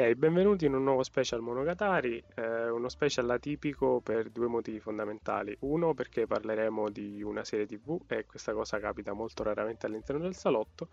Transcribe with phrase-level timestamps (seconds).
[0.00, 5.54] Ok, benvenuti in un nuovo special Monogatari, eh, uno special atipico per due motivi fondamentali.
[5.60, 10.34] Uno perché parleremo di una serie TV e questa cosa capita molto raramente all'interno del
[10.34, 10.88] salotto.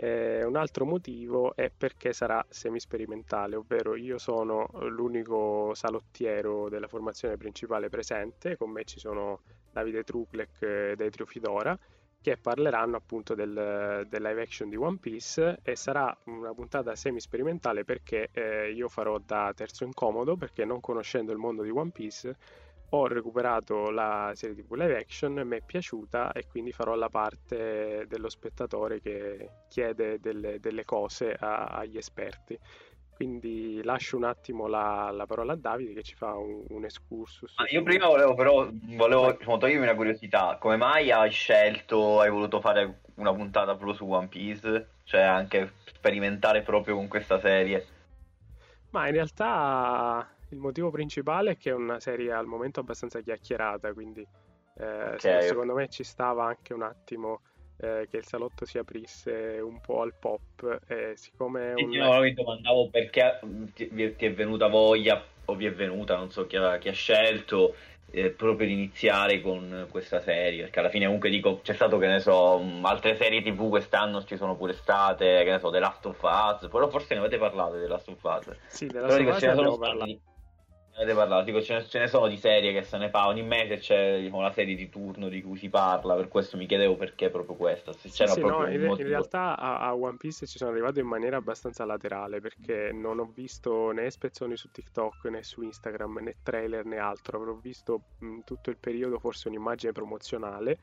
[0.00, 7.36] Eh, un altro motivo è perché sarà semisperimentale, ovvero io sono l'unico salottiero della formazione
[7.36, 9.40] principale presente, con me ci sono
[9.72, 11.76] Davide Truklek ed Etrio Fidora
[12.20, 17.20] che parleranno appunto del, del, live action di One Piece e sarà una puntata semi
[17.20, 21.90] sperimentale perché eh, io farò da terzo incomodo perché non conoscendo il mondo di One
[21.90, 22.36] Piece
[22.90, 28.06] ho recuperato la serie TV live action, mi è piaciuta e quindi farò la parte
[28.08, 32.58] dello spettatore che chiede delle, delle cose a, agli esperti.
[33.14, 37.52] Quindi lascio un attimo la, la, parola a Davide che ci fa un, un excursus.
[37.56, 40.56] Ah, io prima volevo però volevo diciamo, togliermi una curiosità.
[40.60, 44.90] Come mai hai scelto, hai voluto fare una puntata proprio su One Piece?
[45.02, 47.86] Cioè anche sperimentare proprio con questa serie?
[48.90, 53.92] Ma in realtà il motivo principale è che è una serie al momento abbastanza chiacchierata,
[53.92, 54.26] quindi
[54.78, 55.42] eh, okay.
[55.42, 57.40] secondo me ci stava anche un attimo
[57.80, 61.90] eh, che il salotto si aprisse un po' al pop e siccome un...
[61.90, 63.40] no, mi domandavo perché
[63.74, 66.92] ti, ti, è venuta voglia o vi è venuta, non so chi ha, chi ha
[66.92, 67.74] scelto
[68.10, 72.06] eh, proprio di iniziare con questa serie perché alla fine comunque dico c'è stato che
[72.06, 76.06] ne so altre serie tv quest'anno ci sono pure state che ne so The Last
[76.06, 79.20] of Us però forse ne avete parlato di The Last of Us sì The Last
[79.20, 80.18] of Us ne abbiamo parlato
[80.98, 83.42] avete parlato, dico, ce, ne, ce, ne, sono di serie che se ne fa ogni
[83.42, 86.96] mese c'è diciamo, una serie di turno di cui si parla, per questo mi chiedevo
[86.96, 87.92] perché proprio questa.
[87.92, 90.98] Se c'era sì, proprio no, in, in, realtà a, a, One Piece ci sono arrivato
[90.98, 96.18] in maniera abbastanza laterale perché non ho visto né spezzoni su TikTok né su Instagram
[96.20, 100.78] né trailer né altro, avrò visto mh, tutto il periodo forse un'immagine promozionale.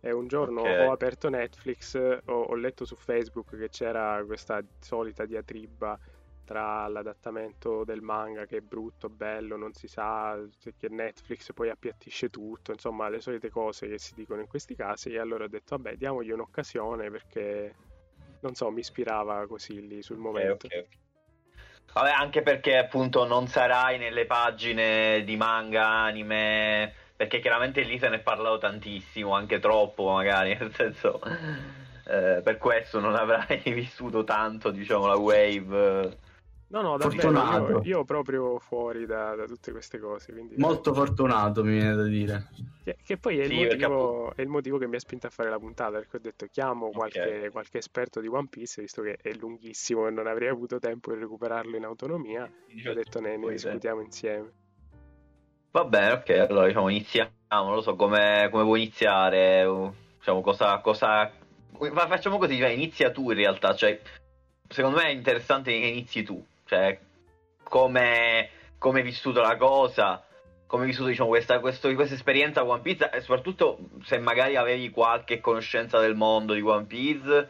[0.00, 0.86] E un giorno okay.
[0.86, 5.98] ho aperto Netflix, ho, ho letto su Facebook che c'era questa solita diatriba
[6.48, 10.34] tra l'adattamento del manga che è brutto, bello, non si sa,
[10.78, 15.10] che Netflix poi appiattisce tutto, insomma le solite cose che si dicono in questi casi
[15.10, 17.74] e allora ho detto vabbè diamogli un'occasione perché
[18.40, 20.68] non so, mi ispirava così lì sul momento.
[20.68, 20.98] Okay, okay.
[21.92, 28.08] Vabbè, anche perché appunto non sarai nelle pagine di manga, anime, perché chiaramente lì se
[28.08, 31.20] ne è parlato tantissimo, anche troppo magari, nel senso...
[32.10, 36.16] Eh, per questo non avrai vissuto tanto, diciamo, la wave
[36.70, 40.32] No, no, davvero, io, io proprio fuori da, da, tutte queste cose.
[40.32, 42.48] Quindi, Molto fortunato, mi viene da dire.
[42.84, 45.30] Che, che poi è, sì, il motivo, è, il motivo, che mi ha spinto a
[45.30, 47.48] fare la puntata, perché ho detto chiamo qualche, okay.
[47.48, 51.20] qualche esperto di One Piece, visto che è lunghissimo e non avrei avuto tempo di
[51.20, 54.52] recuperarlo in autonomia, ho detto ne, ne discutiamo insieme.
[55.70, 59.66] Va bene, ok, allora diciamo iniziamo, non lo so come, come vuoi iniziare,
[60.18, 60.78] diciamo cosa...
[60.80, 61.30] cosa...
[61.78, 64.00] Facciamo così, cioè, inizia tu in realtà, cioè,
[64.68, 66.98] secondo me è interessante che inizi tu cioè,
[67.62, 70.22] come, come vissuto la cosa,
[70.66, 74.90] come hai vissuto diciamo, questa, questo, questa esperienza One Piece e soprattutto se magari avevi
[74.90, 77.48] qualche conoscenza del mondo di One Piece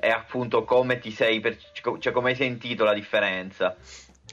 [0.00, 1.56] e appunto come ti sei, per,
[1.98, 3.76] cioè come hai sentito la differenza.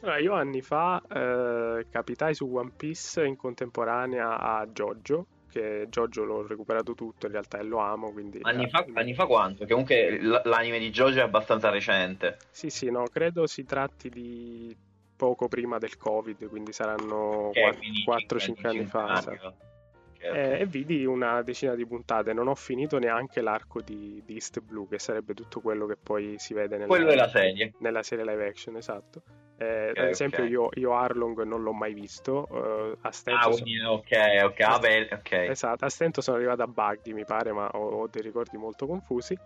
[0.02, 5.26] Allora, io anni fa eh, capitai su One Piece in contemporanea a Jojo,
[5.56, 8.12] che Jojo l'ho recuperato tutto in realtà e lo amo.
[8.12, 9.64] Quindi, anni, fa, anni fa quanto?
[9.64, 12.38] Che comunque l'anime di Jojo è abbastanza recente.
[12.52, 14.76] Sì, sì, no, credo si tratti di
[15.16, 19.06] poco prima del Covid, quindi saranno okay, 4-5 anni fa.
[19.06, 19.56] Anni, esatto.
[20.30, 20.60] Okay.
[20.60, 22.34] e vidi una decina di puntate.
[22.34, 26.36] Non ho finito neanche l'arco di, di, East Blue, che sarebbe tutto quello che poi
[26.38, 27.74] si vede nella, serie.
[27.80, 28.76] nella serie live action.
[28.78, 29.22] Esatto.
[29.58, 30.52] Eh, okay, ad esempio, okay.
[30.52, 32.46] io, io, Arlong non l'ho mai visto.
[32.50, 33.92] Uh, a Stento ah, sono...
[33.92, 35.32] ok, ok, vabbè, ok.
[35.32, 38.86] Esatto, a Stento sono arrivato a Buggy, mi pare, ma ho, ho dei ricordi molto
[38.86, 39.38] confusi.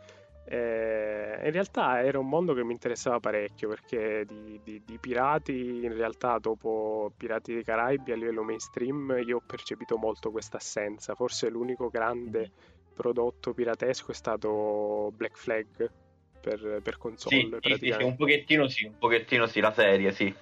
[0.51, 5.83] Eh, in realtà era un mondo che mi interessava parecchio perché di, di, di, pirati,
[5.83, 11.13] in realtà, dopo Pirati dei Caraibi a livello mainstream, io ho percepito molto questa assenza.
[11.13, 12.95] Forse l'unico grande mm-hmm.
[12.95, 15.91] prodotto piratesco è stato Black Flag
[16.41, 17.59] per, per console.
[17.61, 20.33] Sì, sì, sì, un pochettino sì, un pochettino sì, la serie, sì.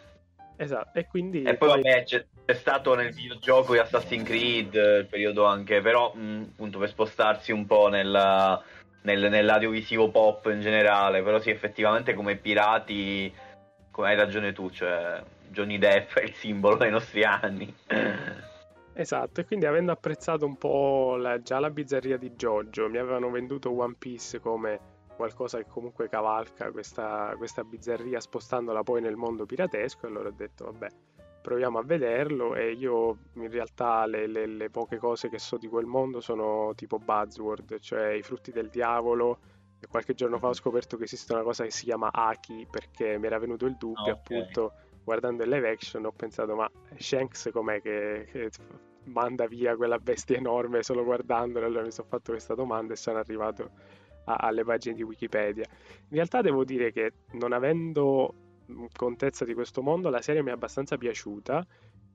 [0.56, 1.44] Esatto, e quindi...
[1.44, 1.82] E poi, poi...
[1.82, 6.80] vabbè, c'è, c'è, stato nel videogioco di Assassin's Creed, il periodo anche, però mh, appunto
[6.80, 8.64] per spostarsi un po' nella,
[9.08, 13.34] nel, nell'audiovisivo pop in generale, però sì, effettivamente come pirati,
[13.90, 17.74] come hai ragione tu, cioè Johnny Depp è il simbolo dei nostri anni.
[18.94, 23.30] Esatto, e quindi avendo apprezzato un po' la, già la bizzarria di Jojo, mi avevano
[23.30, 29.46] venduto One Piece come qualcosa che comunque cavalca questa, questa bizzarria spostandola poi nel mondo
[29.46, 30.88] piratesco e allora ho detto vabbè
[31.48, 35.70] proviamo a vederlo e io in realtà le, le, le, poche cose che so di
[35.70, 39.40] quel mondo sono tipo buzzword, cioè i frutti del diavolo.
[39.80, 43.18] E qualche giorno fa ho scoperto che esiste una cosa che si chiama Aki perché
[43.18, 44.12] mi era venuto il dubbio okay.
[44.12, 44.74] appunto
[45.06, 48.50] guardando il live action ho pensato ma Shanks com'è che, che
[49.04, 53.20] manda via quella bestia enorme solo guardandolo allora mi sono fatto questa domanda e sono
[53.20, 53.70] arrivato
[54.26, 55.66] a, alle pagine di Wikipedia.
[56.10, 58.34] In realtà devo dire che non avendo
[58.96, 61.66] contezza di questo mondo, la serie mi è abbastanza piaciuta.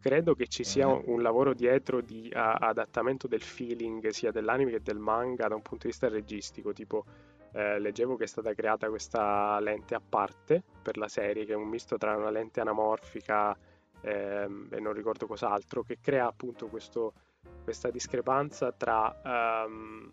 [0.01, 4.73] Credo che ci sia un, un lavoro dietro di a, adattamento del feeling sia dell'anime
[4.73, 6.73] che del manga da un punto di vista registico.
[6.73, 7.05] Tipo,
[7.53, 11.57] eh, leggevo che è stata creata questa lente a parte per la serie, che è
[11.57, 13.57] un misto tra una lente anamorfica
[14.01, 17.13] ehm, e non ricordo cos'altro, che crea appunto questo,
[17.63, 20.11] questa discrepanza tra um,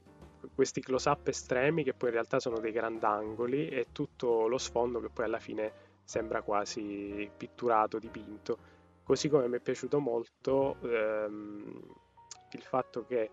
[0.53, 5.09] questi close-up estremi che poi in realtà sono dei grandangoli e tutto lo sfondo che
[5.09, 8.57] poi alla fine sembra quasi pitturato, dipinto.
[9.03, 11.81] Così come mi è piaciuto molto ehm,
[12.53, 13.29] il fatto che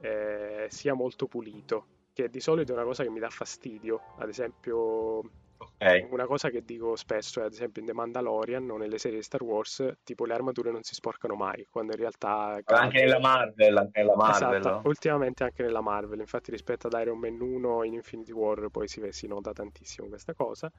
[0.00, 4.00] eh, sia molto pulito, che di solito è una cosa che mi dà fastidio.
[4.18, 5.22] Ad esempio,
[5.60, 6.06] Okay.
[6.10, 9.42] Una cosa che dico spesso è ad esempio in The Mandalorian o nelle serie Star
[9.42, 12.60] Wars, tipo le armature non si sporcano mai, quando in realtà...
[12.64, 14.58] Anche nella Marvel, anche nella Marvel.
[14.60, 14.82] Esatto, no?
[14.84, 19.04] ultimamente anche nella Marvel, infatti rispetto ad Iron Man 1 in Infinity War poi si,
[19.10, 20.70] si nota tantissimo questa cosa.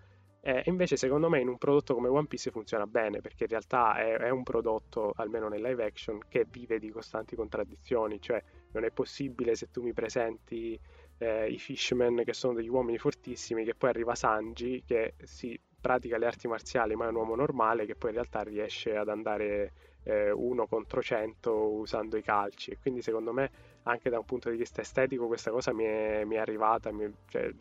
[0.41, 3.97] E invece secondo me in un prodotto come One Piece funziona bene, perché in realtà
[3.97, 8.41] è, è un prodotto, almeno nel live action, che vive di costanti contraddizioni, cioè
[8.71, 10.79] non è possibile se tu mi presenti
[11.17, 16.17] eh, i Fishman che sono degli uomini fortissimi, che poi arriva Sanji che si pratica
[16.17, 19.71] le arti marziali ma è un uomo normale che poi in realtà riesce ad andare
[20.03, 22.71] eh, uno contro cento usando i calci.
[22.71, 23.51] E quindi secondo me
[23.83, 27.11] anche da un punto di vista estetico questa cosa mi è, mi è arrivata, mi,
[27.27, 27.51] cioè,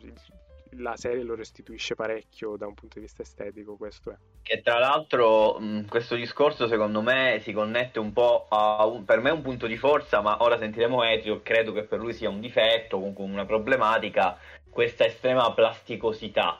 [0.77, 4.15] la serie lo restituisce parecchio da un punto di vista estetico, questo è.
[4.41, 9.19] Che tra l'altro mh, questo discorso secondo me si connette un po' a un, per
[9.19, 12.39] me un punto di forza, ma ora sentiremo Etrio, credo che per lui sia un
[12.39, 14.37] difetto, comunque una problematica,
[14.69, 16.59] questa estrema plasticosità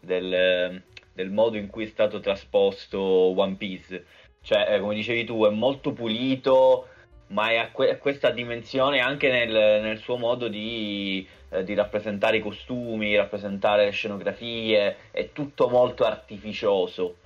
[0.00, 0.82] del,
[1.12, 4.04] del modo in cui è stato trasposto One Piece.
[4.42, 6.88] Cioè, eh, come dicevi tu, è molto pulito,
[7.28, 11.74] ma è a, que- a questa dimensione anche nel, nel suo modo di eh, di
[11.74, 17.16] rappresentare i costumi, rappresentare le scenografie, è tutto molto artificioso.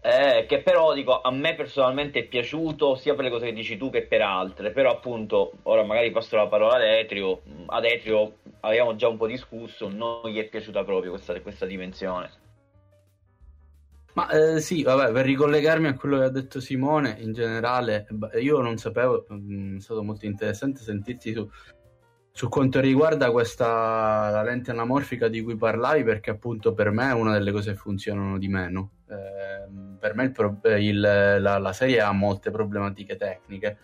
[0.00, 3.76] Eh, che però dico a me personalmente è piaciuto sia per le cose che dici
[3.76, 8.36] tu che per altre però appunto ora magari passo la parola ad Etrio ad Etrio
[8.60, 12.30] avevamo già un po' discusso non gli è piaciuta proprio questa, questa dimensione
[14.18, 18.06] ma eh, sì, vabbè, per ricollegarmi a quello che ha detto Simone, in generale,
[18.40, 21.48] io non sapevo, mm, è stato molto interessante sentirti su
[22.30, 27.32] su quanto riguarda questa lente anamorfica di cui parlavi, perché appunto per me è una
[27.32, 28.92] delle cose che funzionano di meno.
[29.08, 33.78] Eh, per me il il, la, la, serie ha molte problematiche tecniche.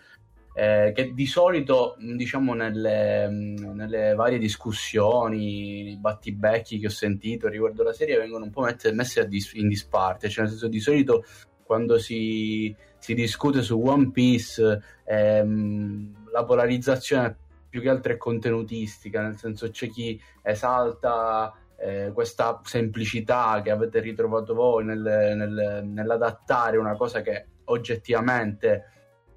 [0.57, 7.91] Eh, che di solito, diciamo, nelle, nelle varie discussioni, battibecchi che ho sentito riguardo la
[7.91, 10.29] serie vengono un po' messe, messe dis- in disparte.
[10.29, 11.25] Cioè, nel senso, di solito
[11.61, 17.35] quando si, si discute su One Piece, ehm, la polarizzazione
[17.67, 23.99] più che altro è contenutistica, nel senso c'è chi esalta eh, questa semplicità che avete
[23.99, 28.94] ritrovato voi nel, nel, nell'adattare una cosa che oggettivamente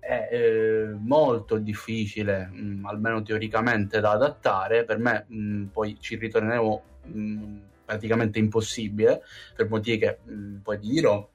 [0.08, 4.84] è eh, molto difficile, mh, mm, almeno teoricamente, da adattare.
[4.84, 9.20] Per me, mh, mm, poi ci ritorneremo mh, mm, praticamente impossibile
[9.54, 10.18] per motivi che
[10.62, 11.28] poi vi dirò.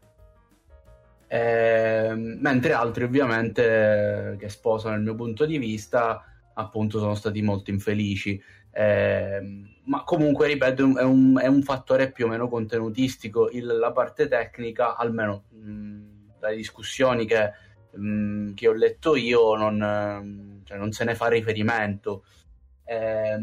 [1.27, 6.23] Eh, mentre altri, ovviamente, che sposano il mio punto di vista,
[6.55, 8.41] appunto sono stati molto infelici.
[8.71, 9.39] Eh,
[9.83, 13.51] ma comunque, ripeto, è un, è un, fattore più o meno contenutistico.
[13.51, 15.43] Il, la parte tecnica, almeno
[16.39, 17.51] dalle discussioni che,
[17.95, 22.23] mh, che, ho letto io, non, cioè, non, se ne fa riferimento.
[22.85, 23.37] Eh,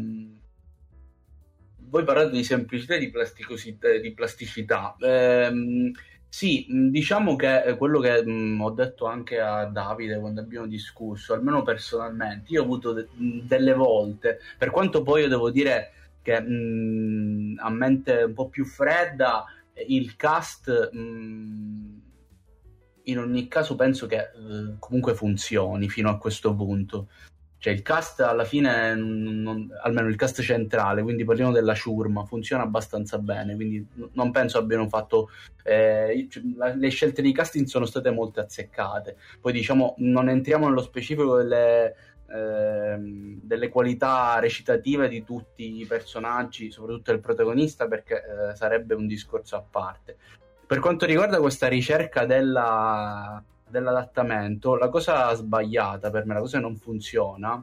[1.77, 3.11] voi parlate di semplicità e di,
[4.01, 4.95] di plasticità.
[4.99, 5.91] Eh,
[6.33, 11.61] sì, diciamo che quello che mh, ho detto anche a Davide quando abbiamo discusso, almeno
[11.61, 15.91] personalmente, io ho avuto de- delle volte, per quanto poi io devo dire
[16.21, 19.43] che mh, a mente un po' più fredda,
[19.87, 22.00] il cast mh,
[23.05, 27.07] in ogni caso penso che uh, comunque funzioni fino a questo punto.
[27.61, 32.63] Cioè il cast alla fine, non, almeno il cast centrale, quindi parliamo della ciurma, funziona
[32.63, 35.29] abbastanza bene, quindi non penso abbiano fatto...
[35.63, 36.27] Eh,
[36.57, 39.15] le scelte di casting sono state molto azzeccate.
[39.39, 41.95] Poi diciamo, non entriamo nello specifico delle,
[42.33, 49.05] eh, delle qualità recitative di tutti i personaggi, soprattutto il protagonista, perché eh, sarebbe un
[49.05, 50.17] discorso a parte.
[50.71, 56.63] Per quanto riguarda questa ricerca della dell'adattamento, la cosa sbagliata per me, la cosa che
[56.63, 57.61] non funziona,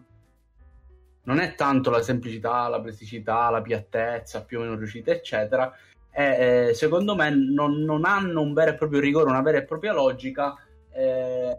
[1.22, 5.74] non è tanto la semplicità, la plasticità, la piattezza, più o meno riuscita, eccetera.
[6.10, 9.64] E, eh, secondo me non, non, hanno un vero e proprio rigore, una vera e
[9.64, 10.54] propria logica,
[10.92, 11.58] eh,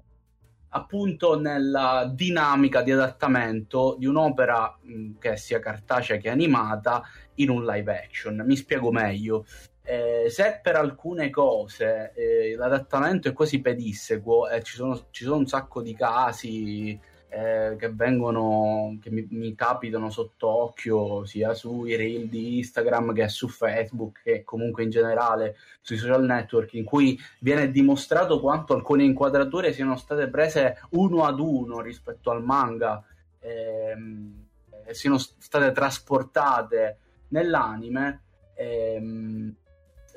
[0.70, 7.02] appunto nella dinamica di adattamento di un'opera mh, che sia cartacea che animata
[7.36, 8.44] in un live action.
[8.46, 9.48] Mi spiego meglio.
[9.90, 15.38] Eh, se per alcune cose eh, l'adattamento è quasi pedissequo e ci sono, ci sono
[15.38, 16.92] un sacco di casi
[17.28, 23.48] eh, che vengono che mi, mi, capitano sott'occhio sia sui reel di Instagram che su
[23.48, 29.74] Facebook che comunque in generale sui social network in cui viene dimostrato quanto alcune inquadrature
[29.74, 33.04] siano state prese uno ad uno rispetto al manga
[33.40, 34.46] ehm,
[34.86, 36.98] e siano state trasportate
[37.30, 38.22] nell'anime
[38.54, 39.56] ehm,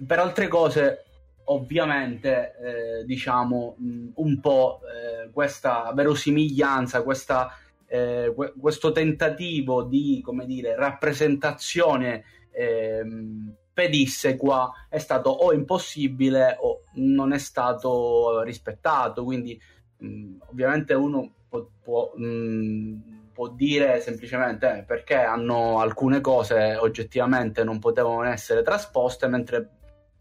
[0.06, 1.04] per altre cose
[1.44, 2.54] ovviamente
[3.00, 7.56] eh, diciamo mh, un po' eh, questa verosimiglianza, questa,
[7.86, 17.32] eh, questo tentativo di come dire, rappresentazione ehm, pedissequa è stato o impossibile o non
[17.32, 19.24] è stato rispettato.
[19.24, 19.60] Quindi
[19.98, 27.64] mh, ovviamente uno può, può, mh, può dire semplicemente eh, perché hanno alcune cose oggettivamente
[27.64, 29.70] non potevano essere trasposte, mentre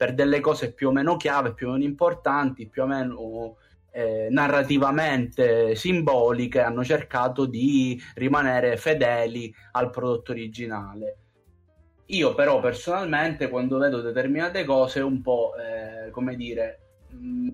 [0.01, 3.57] per delle cose più o meno chiave, più o meno importanti, più o meno
[3.91, 11.17] eh, narrativamente simboliche, hanno cercato di rimanere fedeli al prodotto originale.
[12.07, 16.79] Io però personalmente quando vedo determinate cose un po', eh, come dire,
[17.09, 17.49] mh, mm,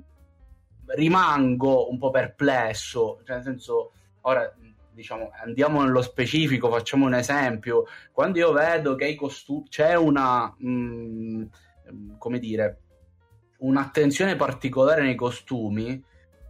[0.86, 4.50] rimango un po' perplesso, cioè nel senso, ora
[4.94, 10.56] diciamo, andiamo nello specifico, facciamo un esempio, quando io vedo che i costumi, c'è una...
[10.58, 11.44] Mh, mm,
[12.17, 12.82] come dire,
[13.60, 16.03] un'attenzione particolare nei costumi,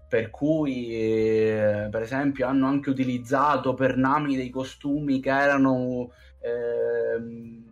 [0.08, 7.66] per cui eh, per esempio hanno anche utilizzato per Nami dei costumi che erano eh,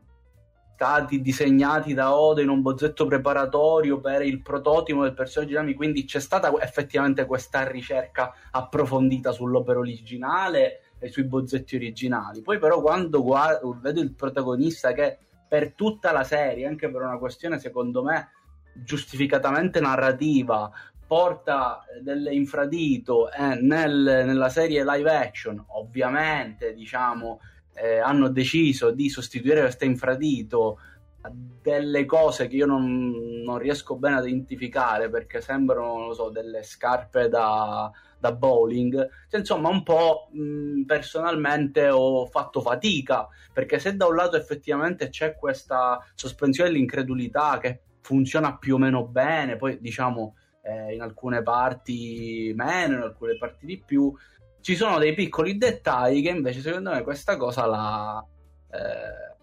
[0.75, 5.73] stati disegnati da Oda in un bozzetto preparatorio per il prototipo del personaggio di Nami,
[5.73, 12.41] quindi c'è stata effettivamente questa ricerca approfondita sull'opera originale e sui bozzetti originali.
[12.41, 17.17] Poi però quando guardo, vedo il protagonista che per tutta la serie, anche per una
[17.17, 18.29] questione secondo me
[18.73, 20.71] giustificatamente narrativa,
[21.07, 27.39] porta delle infradito eh, nel, nella serie live action, ovviamente diciamo
[27.75, 30.79] eh, hanno deciso di sostituire questo infradito
[31.21, 33.11] a delle cose che io non,
[33.43, 37.91] non, riesco bene ad identificare perché sembrano, so, delle scarpe da,
[38.25, 39.09] da bowling.
[39.29, 45.09] Cioè, insomma, un po' mh, personalmente ho fatto fatica perché se da un lato effettivamente
[45.09, 51.41] c'è questa sospensione dell'incredulità che funziona più o meno bene, poi diciamo eh, in alcune
[51.41, 54.13] parti meno, in alcune parti di più,
[54.61, 58.25] ci sono dei piccoli dettagli che invece secondo me questa cosa la...
[58.71, 59.33] Eh,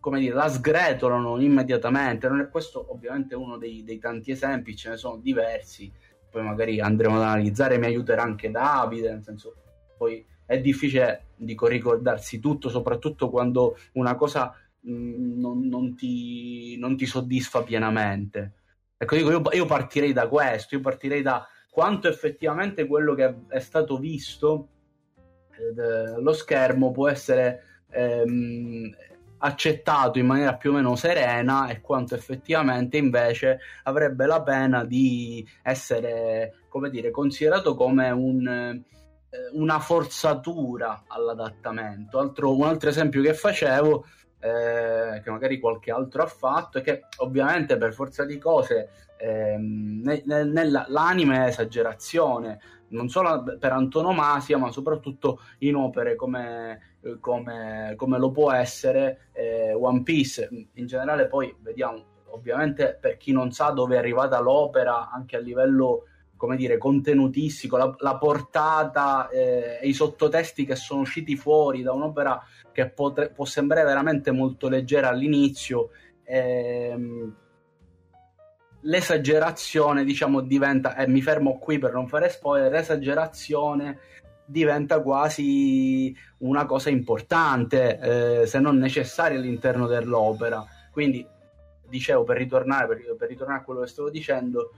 [0.00, 2.28] come dire, la sgretolano immediatamente.
[2.50, 5.92] questo ovviamente è uno dei, dei tanti esempi, ce ne sono diversi
[6.32, 9.54] poi magari andremo ad analizzare, mi aiuterà anche Davide, nel senso,
[9.98, 16.78] poi è difficile dico, ricordarsi tutto, soprattutto quando una cosa mh, mm, non, non, ti,
[16.78, 18.52] non, ti, soddisfa pienamente.
[18.96, 23.60] Ecco, dico, io, io, partirei da questo, io partirei da quanto effettivamente quello che è
[23.60, 24.68] stato visto
[25.50, 28.90] eh, lo schermo può essere ehm,
[29.44, 35.46] accettato in maniera più o meno serena e quanto effettivamente invece avrebbe la pena di
[35.62, 38.82] essere, come dire, considerato come un, eh,
[39.54, 42.18] una forzatura all'adattamento.
[42.18, 44.06] Altro, un altro esempio che facevo,
[44.38, 49.56] eh, che magari qualche altro ha fatto, è che ovviamente per forza di cose eh,
[49.58, 58.18] ne, nell'anime è esagerazione, non solo per antonomasia, ma soprattutto in opere come come, come
[58.18, 60.48] lo può essere eh, One Piece.
[60.74, 65.40] In generale poi vediamo, ovviamente per chi non sa dove è arrivata l'opera, anche a
[65.40, 66.04] livello
[66.42, 71.92] come dire, contenutistico, la, la portata eh, e i sottotesti che sono usciti fuori da
[71.92, 72.42] un'opera
[72.72, 75.90] che potre, può sembrare veramente molto leggera all'inizio.
[76.24, 77.36] Ehm,
[78.80, 83.98] l'esagerazione, diciamo, diventa, e eh, mi fermo qui per non fare spoiler, l'esagerazione
[84.52, 90.64] diventa quasi una cosa importante, eh, se non necessaria all'interno dell'opera.
[90.92, 91.26] Quindi,
[91.88, 94.72] dicevo, per ritornare, per, per ritornare a quello che stavo dicendo,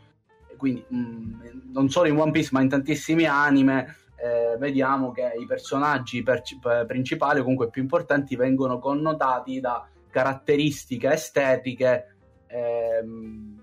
[0.57, 1.41] quindi mh, mm,
[1.73, 6.43] non solo in One Piece, ma in tantissimi anime, eh, vediamo che i personaggi per,
[6.61, 12.15] per, principali, comunque più importanti, vengono connotati da caratteristiche estetiche.
[12.47, 13.63] Ehm,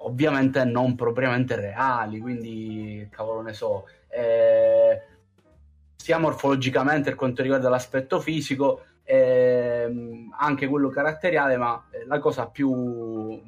[0.00, 3.84] ovviamente non propriamente reali, quindi cavolo ne so,
[4.18, 5.02] eh,
[5.94, 12.48] sia morfologicamente per quanto riguarda l'aspetto fisico, eh, anche quello caratteriale, ma eh, la cosa
[12.48, 13.40] più,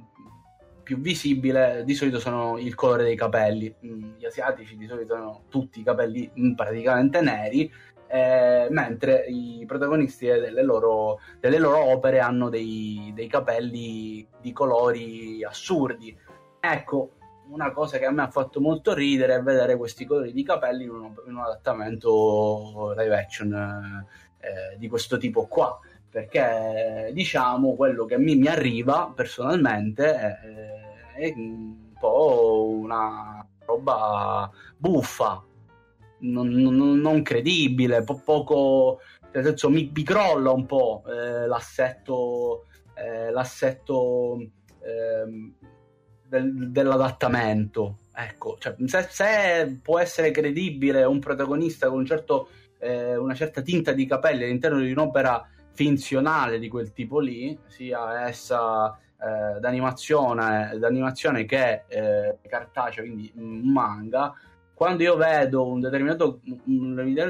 [0.83, 3.75] più visibile di solito sono il colore dei capelli.
[3.85, 7.71] Mm, gli asiatici di solito hanno tutti i capelli mm, praticamente neri,
[8.07, 15.43] eh, mentre i protagonisti delle loro, delle loro opere hanno dei, dei, capelli di colori
[15.45, 16.17] assurdi.
[16.59, 17.13] Ecco,
[17.51, 20.85] una cosa che a me ha fatto molto ridere è vedere questi colori di capelli
[20.85, 24.07] in un, in un adattamento live action
[24.39, 25.79] eh, di questo tipo qua.
[26.09, 30.39] Perché diciamo quello che mi, mi arriva personalmente è,
[31.15, 35.45] è un po' una roba buffa,
[36.21, 38.99] non, non, non credibile, po- poco,
[39.33, 44.41] nel senso mi, mi crolla un po' eh, l'assetto, eh, l'assetto
[44.83, 45.53] eh,
[46.31, 47.97] del, dell'adattamento.
[48.15, 53.61] Ecco, cioè, se, se, può essere credibile un protagonista con un certo, eh, una certa
[53.63, 60.77] tinta di capelli all'interno di un'opera finzionale di quel tipo lì, sia essa eh, d'animazione,
[60.79, 64.35] d'animazione che eh, cartacea, quindi manga,
[64.75, 66.41] quando io vedo un determinato,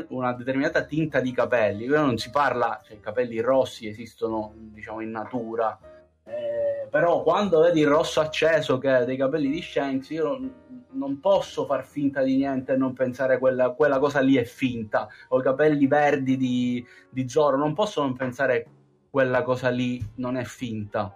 [0.09, 5.11] una determinata tinta di capelli, non si parla, cioè i capelli rossi esistono diciamo in
[5.11, 5.77] natura,
[6.25, 10.55] eh, però quando vedi il rosso acceso che ha dei capelli di Shanks, io non,
[10.93, 15.09] non posso far finta di niente e non pensare quella, quella cosa lì è finta,
[15.29, 18.67] o i capelli verdi di, di Zoro, non posso non pensare
[19.11, 21.15] quella cosa lì non è finta.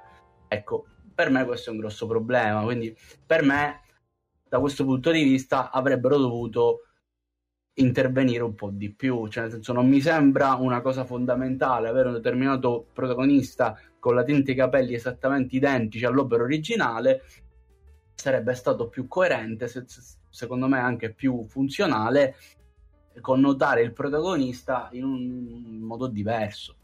[0.48, 3.82] Ecco, per me questo è un grosso problema, quindi per me
[4.48, 6.80] da questo punto di vista avrebbero dovuto
[7.74, 12.08] intervenire un po' di più, cioè nel senso non mi sembra una cosa fondamentale avere
[12.08, 17.22] un determinato protagonista con la tinta e i capelli esattamente identici all'opera originale,
[18.14, 19.86] sarebbe stato più coerente, se,
[20.28, 22.36] secondo me anche più funzionale,
[23.22, 26.76] connotare il protagonista in un modo diverso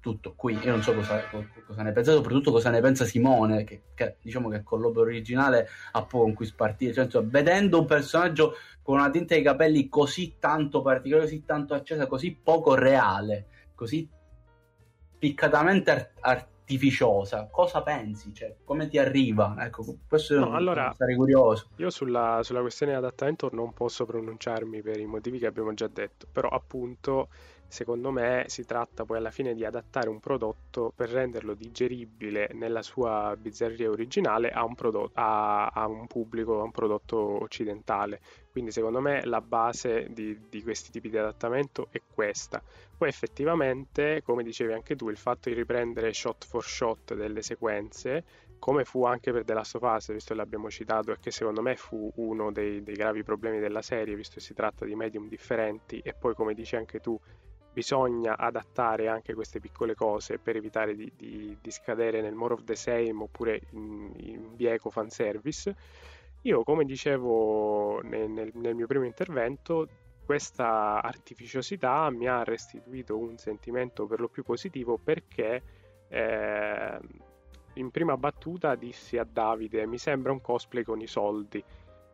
[0.00, 0.58] tutto qui.
[0.58, 1.22] Io non so cosa,
[1.66, 5.68] cosa ne pensa, soprattutto cosa ne pensa Simone, che, che diciamo che con l'opera originale
[5.92, 6.92] ha poco con cui spartire.
[6.92, 11.72] Cioè, insomma, vedendo un personaggio con una tinta dei capelli così tanto particolare, così tanto
[11.72, 14.06] accesa, così poco reale, così
[15.18, 18.34] piccatamente art- artificiosa, cosa pensi?
[18.34, 19.56] Cioè, come ti arriva?
[19.58, 21.70] Ecco, questo no, allora, sarei curioso.
[21.76, 25.88] Io sulla, sulla questione di adattamento non posso pronunciarmi per i motivi che abbiamo già
[25.88, 27.28] detto, però appunto
[27.68, 32.82] secondo me si tratta poi alla fine di adattare un prodotto per renderlo digeribile nella
[32.82, 38.20] sua bizzarria originale a un, prodotto, a, a un pubblico, a un prodotto occidentale.
[38.50, 42.62] Quindi secondo me la base di, di, questi tipi di adattamento è questa.
[42.96, 48.24] Poi effettivamente, come dicevi anche tu, il fatto di riprendere shot for shot delle sequenze,
[48.58, 51.62] come fu anche per The Last of Us, visto che l'abbiamo citato, e che secondo
[51.62, 55.28] me fu uno dei, dei gravi problemi della serie, visto che si tratta di medium
[55.28, 57.18] differenti, e poi come dici anche tu,
[57.72, 62.64] bisogna adattare anche queste piccole cose per evitare di, di, di scadere nel more of
[62.64, 65.74] the same oppure in, in bieco fanservice.
[66.42, 69.88] Io, come dicevo nel, nel, nel mio primo intervento,
[70.24, 75.62] questa artificiosità mi ha restituito un sentimento per lo più positivo perché
[76.08, 76.98] eh,
[77.74, 81.64] in prima battuta dissi a Davide mi sembra un cosplay con i soldi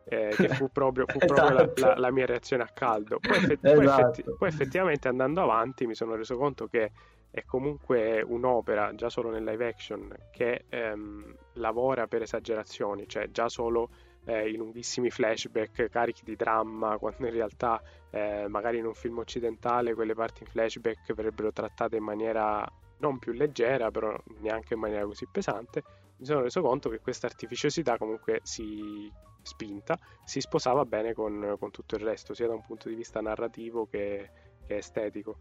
[0.07, 1.81] eh, che fu proprio, fu proprio esatto.
[1.81, 3.19] la, la, la, mia reazione a caldo.
[3.19, 3.79] Poi, effetti, esatto.
[3.79, 6.91] poi, effetti, poi, effettivamente andando avanti mi sono reso conto che
[7.31, 13.49] è comunque un'opera, già solo nel live action, che ehm, lavora per esagerazioni, cioè già
[13.49, 13.89] solo
[14.25, 19.17] eh, i lunghissimi flashback carichi di dramma, quando in realtà eh, magari in un film
[19.17, 22.65] occidentale quelle parti in flashback verrebbero trattate in maniera
[22.99, 25.83] non più leggera, però neanche in maniera così pesante,
[26.17, 31.71] mi sono reso conto che questa artificiosità comunque si spinta si sposava bene con, con,
[31.71, 34.29] tutto il resto, sia da un punto di vista narrativo che,
[34.65, 35.37] che estetico.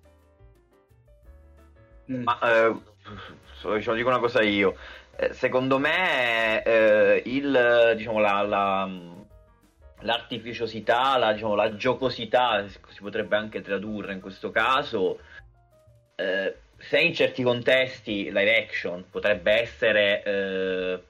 [2.13, 2.23] Mm.
[2.23, 2.75] Ma eh,
[3.75, 4.77] diciamo, dico una cosa io.
[5.17, 8.91] Eh, secondo me eh, il, diciamo, la, la,
[10.01, 15.19] l'artificiosità, la, diciamo, la giocosità, si potrebbe anche tradurre in questo caso,
[16.17, 21.03] eh, se in certi contesti live action potrebbe essere eh,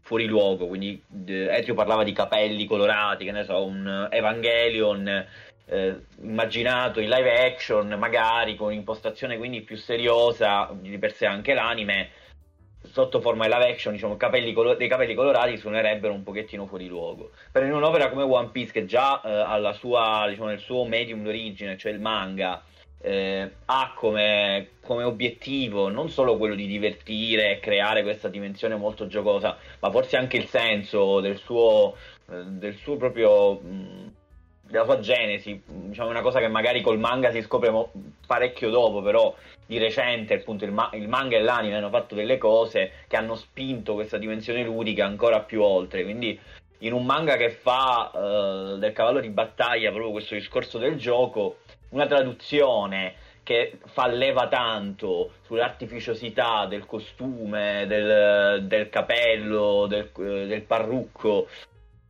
[0.00, 5.26] fuori luogo, quindi eh, parlava di capelli colorati, che ne so, un Evangelion
[5.66, 11.54] eh, immaginato in live action, magari con impostazione quindi più seriosa, di per sé anche
[11.54, 12.10] l'anime,
[12.82, 16.88] sotto forma di live action, diciamo, capelli colo- dei capelli colorati suonerebbero un pochettino fuori
[16.88, 17.30] luogo.
[17.52, 21.92] Per un'opera come One Piece, che già eh, sua, diciamo, nel suo medium d'origine, cioè
[21.92, 22.64] il manga,
[23.02, 29.06] eh, ha come, come, obiettivo non solo quello di divertire e creare questa dimensione molto
[29.06, 31.96] giocosa, ma forse anche il senso del suo,
[32.30, 33.60] eh, del suo proprio.
[33.60, 34.12] Mh,
[34.70, 37.90] della sua genesi, diciamo una cosa che magari col manga si scopre mo-
[38.24, 39.34] parecchio dopo, però
[39.66, 43.34] di recente appunto il, ma- il, manga e l'anime hanno fatto delle cose che hanno
[43.34, 46.38] spinto questa dimensione ludica ancora più oltre, quindi
[46.82, 51.58] in un manga che fa uh, del cavallo di battaglia proprio questo discorso del gioco,
[51.90, 61.48] una traduzione che fa leva tanto sull'artificiosità del costume, del, del capello, del, del, parrucco.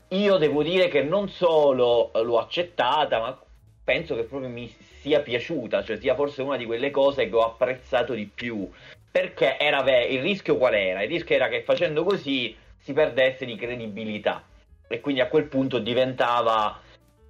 [0.08, 3.40] Io devo dire che non solo l'ho accettata, ma
[3.82, 4.68] penso che proprio mi
[5.00, 8.68] sia piaciuta, cioè sia forse una di quelle cose che ho apprezzato di più.
[9.10, 11.02] Perché era ve- il rischio qual era?
[11.02, 14.44] Il rischio era che facendo così si perdesse di credibilità
[14.88, 16.80] e quindi a quel punto diventava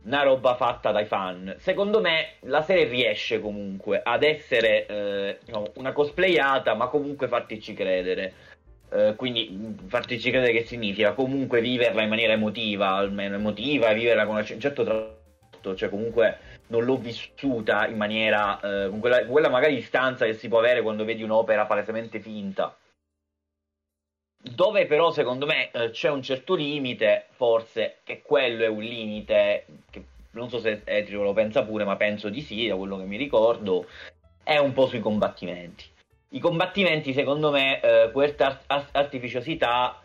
[0.05, 1.57] una roba fatta dai fan.
[1.59, 7.75] Secondo me la serie riesce comunque ad essere eh, diciamo, una cosplayata, ma comunque fartici
[7.75, 8.33] credere.
[8.93, 14.37] Eh, quindi fartici credere che significa comunque viverla in maniera emotiva, almeno emotiva, viverla con
[14.37, 19.49] un certo tratto, cioè comunque non l'ho vissuta in maniera eh, con, quella, con quella
[19.49, 22.75] magari distanza che si può avere quando vedi un'opera palesemente finta.
[24.42, 29.66] Dove però secondo me eh, c'è un certo limite, forse che quello è un limite
[29.90, 33.05] che non so se Etrio lo pensa pure, ma penso di sì, da quello che
[33.05, 33.87] mi ricordo,
[34.42, 35.85] è un po' sui combattimenti.
[36.31, 38.61] I combattimenti, secondo me, eh, questa
[38.92, 40.00] artificiosità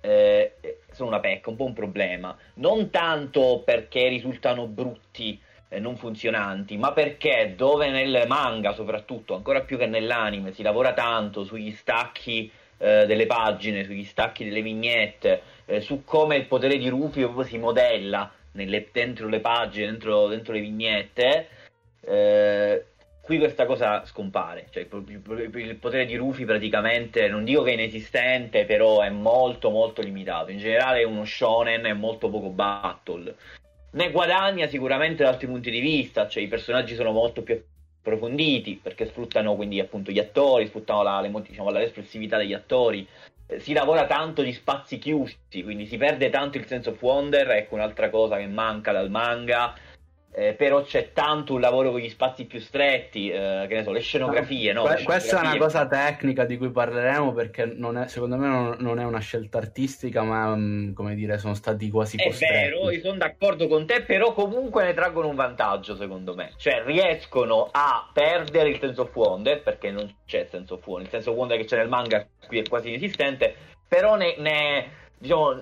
[0.00, 0.56] eh,
[0.90, 2.36] sono una pecca, un po' un problema.
[2.54, 9.60] Non tanto perché risultano brutti e non funzionanti, ma perché dove nel manga, soprattutto, ancora
[9.60, 15.42] più che nell'anime, si lavora tanto sugli stacchi eh, delle pagine, sugli stacchi delle vignette,
[15.66, 20.52] eh, su come il potere di Rufio si modella nelle, dentro le pagine, dentro, dentro
[20.52, 21.48] le vignette.
[22.00, 22.84] Eh,
[23.20, 28.64] qui questa cosa scompare, cioè il, potere di Rufy praticamente, non dico che è inesistente,
[28.64, 30.50] però è molto molto limitato.
[30.50, 33.34] In generale è uno shonen e molto poco battle.
[33.90, 37.60] Ne guadagna sicuramente da altri punti di vista, cioè i personaggi sono molto più
[37.98, 43.06] approfonditi perché sfruttano quindi appunto gli attori, sfruttano la, le, diciamo, l'espressività degli attori.
[43.46, 47.50] Eh, si lavora tanto di spazi chiusi, quindi si perde tanto il senso of wonder,
[47.50, 49.74] ecco un'altra cosa che manca dal manga
[50.38, 53.90] eh, però c'è tanto un lavoro con gli spazi più stretti, eh, che ne so,
[53.90, 54.72] le scenografie.
[54.72, 55.50] No, que- le questa scenografie...
[55.50, 59.18] è una cosa tecnica di cui parleremo perché è, secondo me non, non, è una
[59.18, 62.52] scelta artistica, ma um, come dire, sono stati quasi È costretti.
[62.52, 66.52] vero, io sono d'accordo con te, però comunque ne traggono un vantaggio, secondo me.
[66.56, 71.06] Cioè, riescono a perdere il senso of wonder, perché non c'è senso of wonder.
[71.06, 73.54] Il senso of wonder che c'è nel manga qui è quasi inesistente,
[73.88, 75.60] però ne, ne diciamo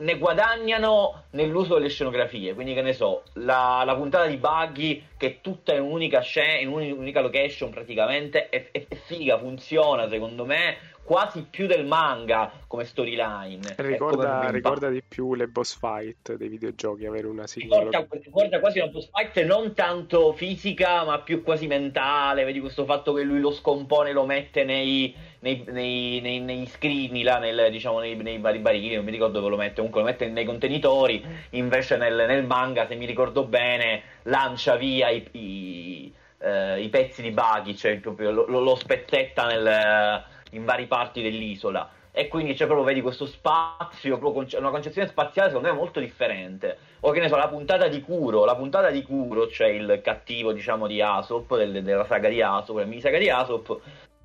[0.00, 2.54] ne guadagnano nell'uso delle scenografie.
[2.54, 6.58] Quindi, che ne so, la, la puntata di Buggy, che è tutta in un'unica scena,
[6.58, 12.84] in un'unica location praticamente, è, è, figa, funziona secondo me quasi più del manga come
[12.84, 13.74] storyline.
[13.76, 17.82] Ricorda, ricorda di più le boss fight dei videogiochi, avere una singola...
[17.82, 22.44] Ricorda, ricorda quasi una boss fight non tanto fisica, ma più quasi mentale.
[22.44, 27.22] Vedi questo fatto che lui lo scompone, lo mette nei, nei, nei, nei, nei screen,
[27.24, 30.06] là, nel, diciamo, nei, nei, vari barili, non mi ricordo dove lo mette, comunque lo
[30.06, 35.26] mette nei contenitori, invece nel, nel manga, se mi ricordo bene, lancia via i...
[35.32, 41.22] i Uh, i pezzi di buggy, cioè proprio lo, lo, spezzetta nel, in varie parti
[41.22, 46.76] dell'isola e quindi c'è proprio vedi questo spazio, una concezione spaziale secondo me molto differente.
[47.00, 50.52] O che ne so, la puntata di Kuro, la puntata di Kuro, cioè il cattivo
[50.52, 53.80] diciamo di Aesop, del, della saga di Aesop, la mini saga di Aesop,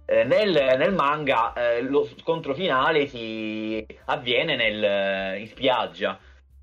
[0.05, 6.17] eh, nel, nel, manga eh, lo scontro finale si avviene nel, in spiaggia,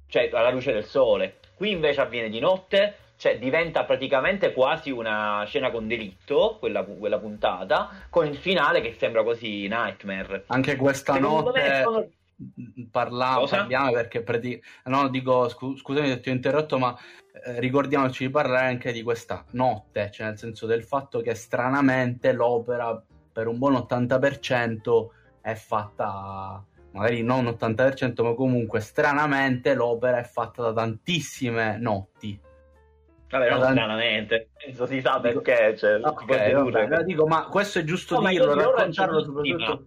[0.09, 1.39] cioè alla luce del sole.
[1.55, 7.21] Qui invece avviene di notte cioè diventa praticamente quasi una scena con delitto, quella, quella
[7.21, 10.43] puntata, con il finale che sembra quasi Nightmare.
[10.49, 12.09] Anche questa Secondo notte sono...
[12.91, 14.61] parliamo, parliamo perché preti...
[14.87, 16.99] no, dico scu- scusami se ti ho interrotto, ma
[17.47, 22.33] eh, ricordiamoci di parlare anche di questa notte, cioè nel senso del fatto che stranamente
[22.33, 23.01] l'opera
[23.33, 25.07] per un buon 80%
[25.43, 32.51] è fatta magari non 80%, ma comunque stranamente l'opera è fatta da tantissime notti
[33.33, 35.75] Vabbè, non stranamente, penso si sa perché.
[35.75, 39.87] Cioè, okay, vabbè, dico, ma questo è giusto no, dirlo, raccontarlo soprattutto.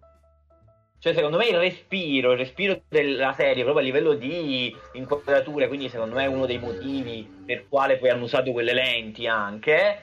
[0.97, 5.89] Cioè, secondo me il respiro, il respiro della serie, proprio a livello di inquadrature, quindi
[5.89, 9.99] secondo me è uno dei motivi per quale poi hanno usato quelle lenti anche,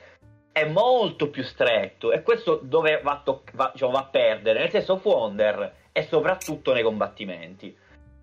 [0.53, 2.13] è molto più stretto.
[2.13, 6.73] E questo dove va, to- va, diciamo, va a perdere, nel senso Wonder e soprattutto
[6.73, 7.77] nei combattimenti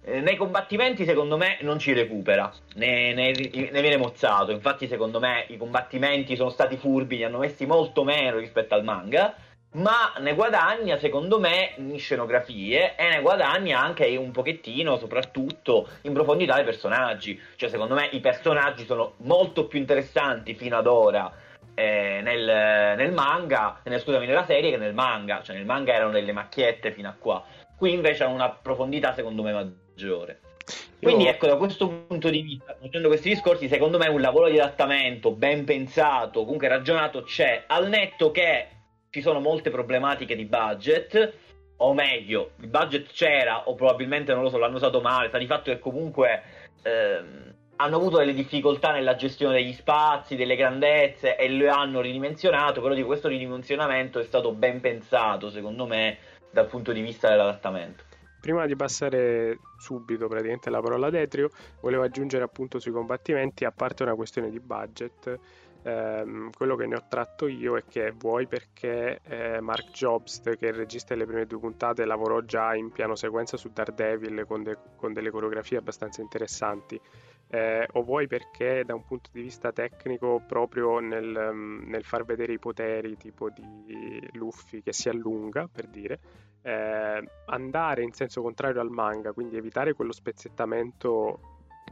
[0.06, 4.52] nei combattimenti, secondo me, non ci recupera, ne, ne, ne, viene mozzato.
[4.52, 8.84] Infatti, secondo me, i combattimenti sono stati furbi, li hanno messi molto meno rispetto al
[8.84, 9.36] manga.
[9.72, 16.14] Ma ne guadagna, secondo me, in scenografie e ne guadagna anche un pochettino, soprattutto in
[16.14, 17.40] profondità dei personaggi.
[17.56, 21.32] Cioè, secondo me, i personaggi sono molto più interessanti fino ad ora
[21.76, 25.44] eh, nel, nel, manga, nel, scusami, nella serie che nel manga.
[25.44, 27.44] Cioè, nel manga erano delle macchiette fino a qua.
[27.78, 30.40] Qui invece hanno una profondità, secondo me, maggiore maggiore.
[31.02, 34.60] Quindi ecco, da questo punto di vista, facendo questi discorsi, secondo me un lavoro di
[34.60, 38.68] adattamento ben pensato, comunque ragionato c'è, al netto che
[39.10, 41.34] ci sono molte problematiche di budget,
[41.78, 45.48] o meglio, il budget c'era, o probabilmente non lo so, l'hanno usato male, sta di
[45.48, 46.44] fatto che comunque
[46.84, 52.82] ehm, hanno avuto delle difficoltà nella gestione degli spazi, delle grandezze e lo hanno ridimensionato,
[52.82, 56.18] però di questo ridimensionamento è stato ben pensato, secondo me,
[56.52, 58.09] dal punto di vista dell'adattamento.
[58.40, 61.50] Prima di passare subito praticamente la parola ad Etrio,
[61.82, 65.38] volevo aggiungere appunto sui combattimenti, a parte una questione di budget,
[65.84, 70.68] ehm, quello che ne ho tratto io è che vuoi perché eh, Mark Jobst, che
[70.68, 74.64] è il regista delle prime due puntate, lavorò già in piano sequenza su Daredevil con,
[74.64, 77.00] de- con delle coreografie abbastanza interessanti,
[77.52, 82.54] eh, o vuoi perché da un punto di vista tecnico proprio nel, nel far vedere
[82.54, 86.20] i poteri tipo di Luffy che si allunga, per dire,
[86.62, 91.40] eh, andare in senso contrario al manga, quindi evitare quello spezzettamento,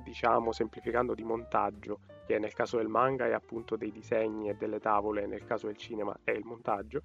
[0.04, 4.80] diciamo semplificando, di montaggio, che nel caso del manga è appunto dei disegni e delle
[4.80, 7.02] tavole, nel caso del cinema è il montaggio.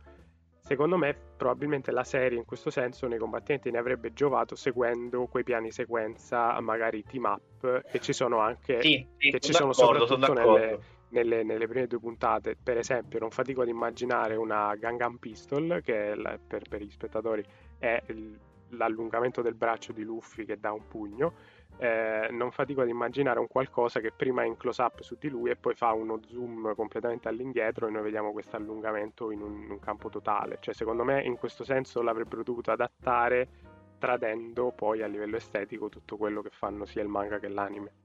[0.64, 5.42] Secondo me, probabilmente la serie in questo senso nei combattimenti ne avrebbe giovato seguendo quei
[5.42, 10.32] piani sequenza, magari team up, che ci sono anche, sì, sì, che ci sono soprattutto
[10.32, 10.78] nelle,
[11.12, 12.56] nelle, nelle, prime due puntate.
[12.60, 17.44] Per esempio, non fatico ad immaginare una Gangan Pistol, che la, per, per, gli spettatori
[17.78, 18.38] è il,
[18.70, 21.60] l'allungamento del braccio di Luffy che dà un pugno.
[21.78, 25.28] Eh, non fatico ad immaginare un qualcosa che prima è in close up su di
[25.28, 29.62] lui e poi fa uno zoom completamente all'indietro e noi vediamo questo allungamento in un,
[29.62, 30.58] in un campo totale.
[30.60, 36.16] Cioè, secondo me, in questo senso l'avrebbero dovuto adattare tradendo poi a livello estetico tutto
[36.16, 38.01] quello che fanno sia il manga che l'anime.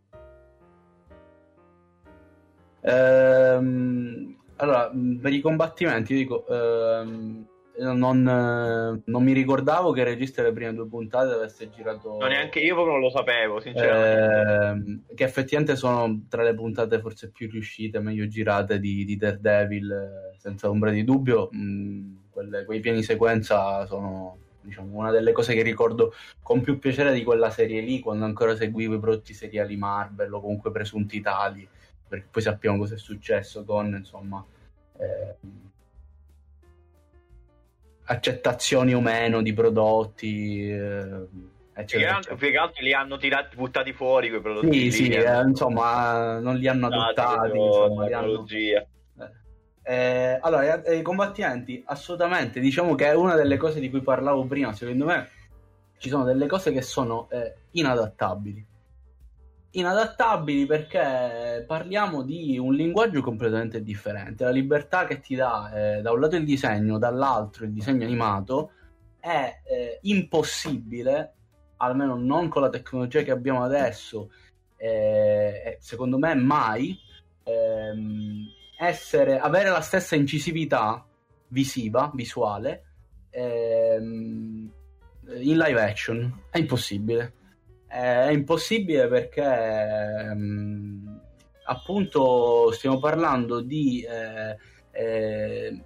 [2.88, 7.46] Ehm, allora, per i combattimenti, io dico, ehm,
[7.80, 8.24] non,
[9.06, 12.18] non, mi ricordavo che il regista delle prime due puntate avesse girato.
[12.18, 15.04] No, neanche io proprio non lo sapevo, sinceramente.
[15.10, 20.36] Eh, che effettivamente sono tra le puntate forse più riuscite, meglio girate di, di Daredevil,
[20.38, 21.50] senza ombra di dubbio.
[21.52, 27.14] Mh, quelle, quei piani sequenza sono diciamo, una delle cose che ricordo con più piacere
[27.14, 31.68] di quella serie lì, quando ancora seguivo i prodotti seriali Marvel o comunque presunti tali
[32.08, 34.44] perché poi sappiamo cosa è successo con insomma
[34.98, 35.36] eh,
[38.06, 41.28] accettazioni o meno di prodotti eh,
[41.74, 46.40] eccetera, più che altro li hanno tirati buttati fuori quei prodotti sì, sì eh, insomma
[46.40, 48.46] non li hanno adottati insomma, li hanno...
[48.48, 48.88] Eh,
[49.90, 54.74] eh, allora, i combattenti, assolutamente, diciamo che è una delle cose di cui parlavo prima.
[54.74, 55.30] Secondo me
[55.98, 58.66] ci sono delle cose che sono eh, inadattabili
[59.80, 64.44] inadattabili perché parliamo di un linguaggio completamente differente.
[64.44, 68.72] La libertà che ti dà eh, da un lato il disegno, dall'altro il disegno animato
[69.20, 71.34] è eh, impossibile,
[71.78, 74.32] almeno non con la tecnologia che abbiamo adesso,
[74.78, 76.98] eh, secondo me mai,
[77.44, 78.46] ehm,
[78.80, 81.06] essere, avere la stessa incisività
[81.50, 82.84] visiva, visuale,
[83.30, 84.72] ehm,
[85.40, 86.46] in live action.
[86.50, 87.37] È impossibile
[87.88, 91.22] è impossibile perché um,
[91.64, 94.58] appunto stiamo parlando di eh,
[94.92, 95.82] eh,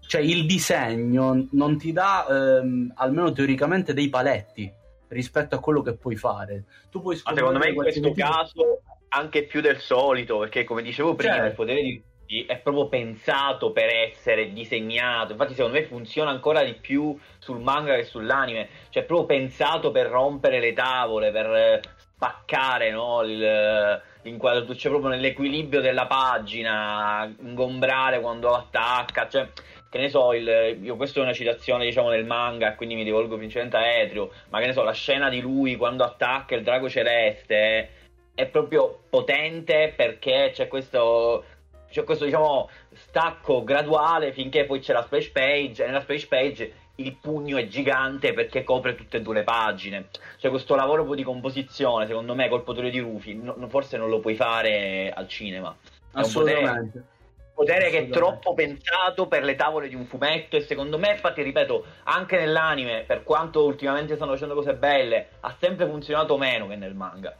[0.00, 4.72] cioè il disegno non ti dà ehm, almeno teoricamente dei paletti
[5.08, 8.14] rispetto a quello che puoi fare tu puoi Ma secondo me in questo tipo...
[8.14, 11.48] caso anche più del solito perché come dicevo prima certo.
[11.48, 12.02] il potere di
[12.46, 15.32] è proprio pensato per essere disegnato.
[15.32, 18.68] Infatti, secondo me funziona ancora di più sul manga che sull'anime.
[18.90, 23.22] Cioè, è proprio pensato per rompere le tavole, per eh, spaccare no?
[23.22, 24.74] Il, l'inquadratura.
[24.74, 29.28] C'è proprio nell'equilibrio della pagina, ingombrare quando attacca.
[29.28, 29.48] Cioè,
[29.88, 33.36] che ne so, il, io, questa è una citazione diciamo nel manga, quindi mi rivolgo
[33.36, 34.32] principalmente a Etrio.
[34.50, 37.90] Ma che ne so, la scena di lui quando attacca il drago celeste
[38.34, 41.44] è proprio potente perché c'è questo
[41.90, 46.74] c'è questo diciamo stacco graduale finché poi c'è la splash page e nella splash page
[46.96, 50.08] il pugno è gigante perché copre tutte e due le pagine.
[50.38, 54.20] Cioè questo lavoro di composizione, secondo me, col potere di Rufi, no, forse non lo
[54.20, 55.74] puoi fare al cinema.
[56.12, 57.04] Assolutamente.
[57.52, 61.42] potere che è troppo pensato per le tavole di un fumetto e secondo me, infatti,
[61.42, 66.76] ripeto, anche nell'anime, per quanto ultimamente stanno facendo cose belle, ha sempre funzionato meno che
[66.76, 67.36] nel manga.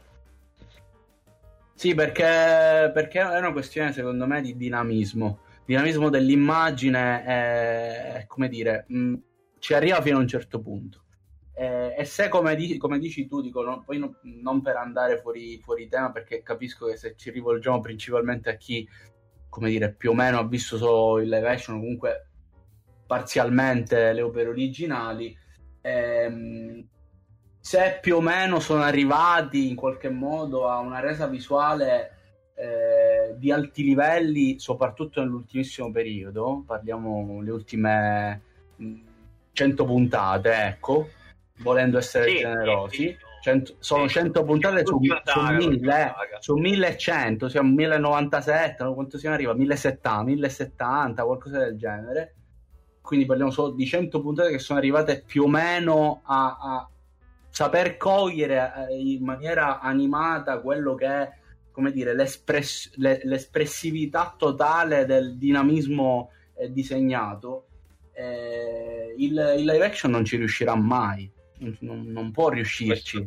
[1.76, 5.40] Sì, perché, perché è una questione, secondo me, di dinamismo.
[5.64, 9.14] dinamismo dell'immagine è, come dire, mh,
[9.58, 11.02] ci arriva fino a un certo punto.
[11.54, 15.18] Eh, e se, come, di, come, dici tu, dico, no, poi no, non per andare
[15.18, 18.88] fuori, fuori tema, perché capisco che se ci rivolgiamo principalmente a chi
[19.56, 22.28] come dire, più o meno ha visto solo il live action, comunque
[23.06, 25.34] parzialmente le opere originali.
[25.80, 26.86] Ehm,
[27.66, 32.12] se più o meno sono arrivati in qualche modo a una resa visuale
[32.54, 38.42] eh, di alti livelli, soprattutto nell'ultimissimo periodo, parliamo le ultime
[39.50, 41.08] 100 puntate, ecco,
[41.58, 42.96] volendo essere sì, generosi.
[42.96, 49.52] Sì, 100, sono 100 puntate su, su, 1000, su 1100, siamo 1097, quanto si arriva?
[49.54, 52.34] 1070, 1070, qualcosa del genere.
[53.00, 56.88] Quindi parliamo solo di 100 puntate che sono arrivate più o meno a, a
[57.56, 61.32] saper cogliere eh, in maniera animata quello che è,
[61.70, 67.68] come dire, l'espress- l'espressività totale del dinamismo eh, disegnato.
[68.12, 71.32] Eh, il, il live action non ci riuscirà mai
[71.78, 73.26] non, non può riuscirci.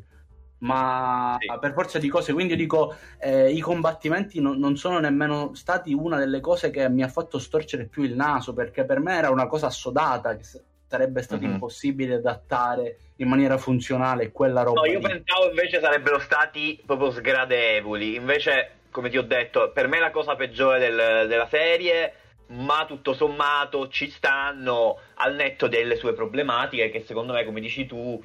[0.59, 1.47] Ma sì.
[1.59, 5.91] per forza di cose, quindi io dico, eh, i combattimenti no, non sono nemmeno stati
[5.91, 9.31] una delle cose che mi ha fatto storcere più il naso, perché per me era
[9.31, 10.43] una cosa assodata che
[10.89, 11.53] sarebbe stato mm-hmm.
[11.53, 14.81] impossibile adattare in maniera funzionale quella roba.
[14.81, 15.05] No, io lì.
[15.05, 20.35] pensavo invece sarebbero stati proprio sgradevoli, invece, come ti ho detto, per me la cosa
[20.35, 22.13] peggiore del, della serie
[22.51, 27.85] ma tutto sommato ci stanno al netto delle sue problematiche che secondo me, come dici
[27.85, 28.19] tu,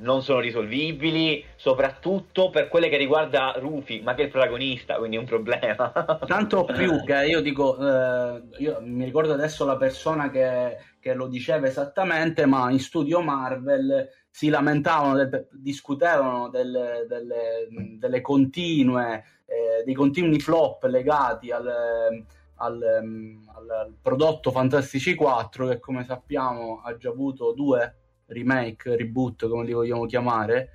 [0.00, 5.16] non sono risolvibili, soprattutto per quelle che riguarda Rufi, ma che è il protagonista, quindi
[5.16, 5.90] è un problema.
[6.26, 11.26] Tanto più che io dico, eh, io mi ricordo adesso la persona che, che, lo
[11.26, 19.82] diceva esattamente, ma in studio Marvel si lamentavano, del, discutevano delle, delle, delle continue, eh,
[19.84, 22.24] dei continui flop legati al
[22.60, 29.64] al, al, prodotto Fantastici 4 che come sappiamo ha già avuto due remake, reboot come
[29.64, 30.70] li vogliamo chiamare,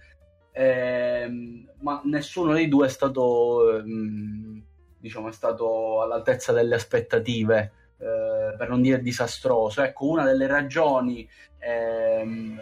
[0.51, 4.63] ehm, ma nessuno dei due è stato, ehm,
[4.97, 7.71] diciamo, è stato all'altezza delle aspettative,
[8.05, 9.81] eh, per non dire disastroso.
[9.81, 12.59] Ecco, una delle ragioni ehm,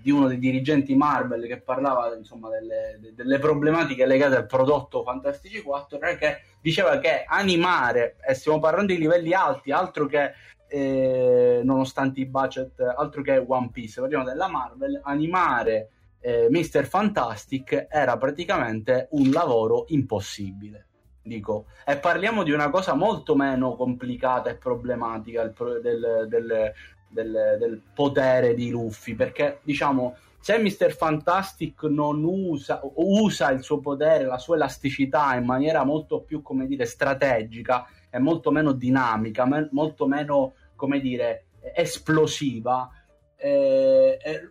[0.00, 5.60] di uno dei dirigenti Marvel che parlava insomma, delle, delle, problematiche legate al prodotto Fantastici
[5.60, 10.32] 4 perché diceva che animare, e stiamo parlando di livelli alti, altro che
[10.68, 16.86] eh, nonostante i budget, altro che One Piece, parliamo della Marvel, animare eh, Mr.
[16.86, 20.87] Fantastic era praticamente un lavoro impossibile.
[21.28, 26.72] Dico, e parliamo di una cosa molto meno complicata e problematica del, del,
[27.08, 30.94] del, del, potere di Luffy, perché diciamo se Mr.
[30.94, 36.66] Fantastic non usa, usa il suo potere, la sua elasticità in maniera molto più, come
[36.66, 42.88] dire, strategica e molto meno dinamica, me- molto meno, come dire, esplosiva,
[43.36, 44.50] eh, eh,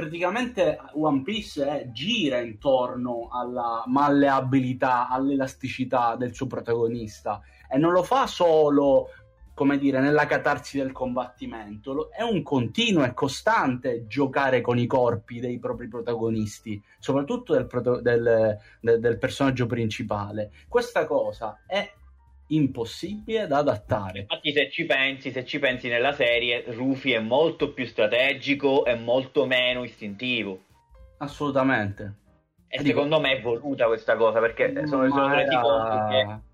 [0.00, 8.02] praticamente One Piece eh, gira intorno alla malleabilità, all'elasticità del suo protagonista e non lo
[8.02, 9.08] fa solo
[9.52, 12.10] come dire, nella catarsi del combattimento.
[12.10, 17.68] È un continuo e costante giocare con i corpi dei propri protagonisti, soprattutto del,
[18.00, 20.50] del, del, del personaggio principale.
[20.66, 21.92] Questa cosa è
[22.50, 24.20] impossibile da adattare.
[24.20, 28.94] Infatti, se ci pensi, se ci pensi nella serie, Rufy è molto più strategico e
[28.94, 30.64] molto meno istintivo.
[31.18, 32.14] Assolutamente.
[32.68, 36.48] E Dico, secondo me è voluta questa cosa perché sono, sono resi conto che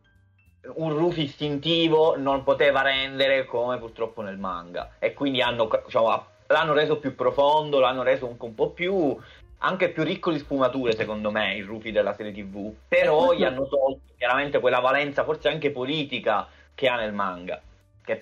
[0.77, 6.73] un Rufy istintivo non poteva rendere come purtroppo nel manga e quindi hanno, diciamo, l'hanno
[6.73, 9.17] reso più profondo, l'hanno reso un, un, po' più
[9.59, 13.67] anche più ricco di sfumature secondo me il Rufy della serie tv però gli hanno
[13.67, 17.61] tolto chiaramente quella valenza forse anche politica che ha nel manga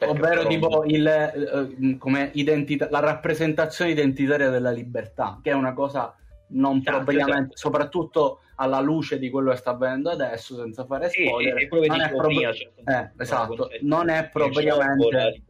[0.06, 6.14] ovvero tipo il, eh, come identità, la rappresentazione identitaria della libertà che è una cosa
[6.46, 7.56] non esatto, propriamente, esatto.
[7.56, 12.10] soprattutto alla luce di quello che sta avvenendo adesso, senza fare spoiler, sì, non, è
[12.10, 15.42] pro- prima, cioè, eh, esatto, non è propriamente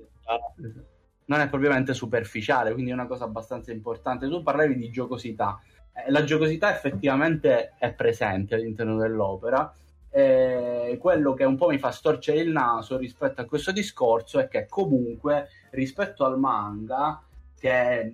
[1.27, 4.29] non è propriamente superficiale, quindi è una cosa abbastanza importante.
[4.29, 5.74] Tu parlavi di giocosità, eh,
[6.09, 9.73] la giocosità effettivamente è presente all'interno dell'opera.
[10.11, 14.47] Eh, quello che un po' mi fa storcere il naso rispetto a questo discorso è
[14.47, 17.21] che comunque rispetto al manga
[17.59, 18.13] che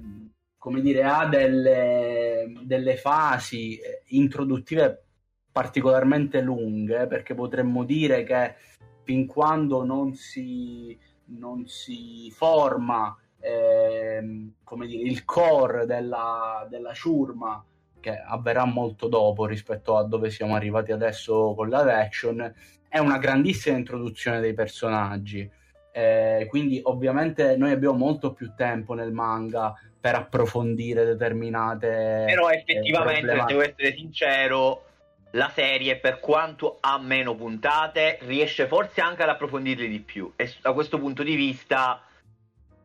[0.60, 5.04] come dire, ha delle, delle fasi eh, introduttive
[5.50, 8.56] particolarmente lunghe, perché potremmo dire che
[9.02, 10.96] fin quando non si,
[11.38, 17.64] non si forma ehm, come dire, il core della, della ciurma
[18.00, 22.54] che avverrà molto dopo rispetto a dove siamo arrivati adesso con live action,
[22.88, 25.48] è una grandissima introduzione dei personaggi.
[25.92, 33.32] Eh, quindi ovviamente noi abbiamo molto più tempo nel manga per approfondire determinate però effettivamente
[33.32, 34.84] eh, devo essere sincero
[35.32, 40.52] la serie per quanto ha meno puntate riesce forse anche ad approfondirle di più e
[40.62, 42.00] da questo punto di vista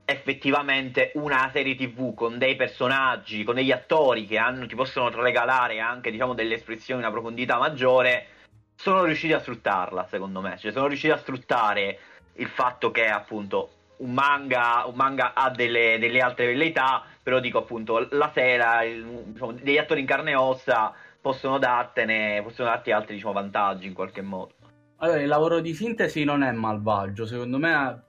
[0.05, 5.79] effettivamente una serie tv con dei personaggi, con degli attori che hanno, ti possono regalare
[5.79, 8.27] anche diciamo, delle espressioni, una profondità maggiore,
[8.75, 11.99] sono riusciti a sfruttarla secondo me, cioè sono riusciti a sfruttare
[12.33, 17.59] il fatto che appunto un manga, un manga ha delle, delle, altre velleità, però dico
[17.59, 22.91] appunto la sera il, diciamo, degli attori in carne e ossa possono dartene, possono darti
[22.91, 24.53] altri diciamo, vantaggi in qualche modo.
[24.97, 28.03] Allora, il lavoro di sintesi non è malvagio, secondo me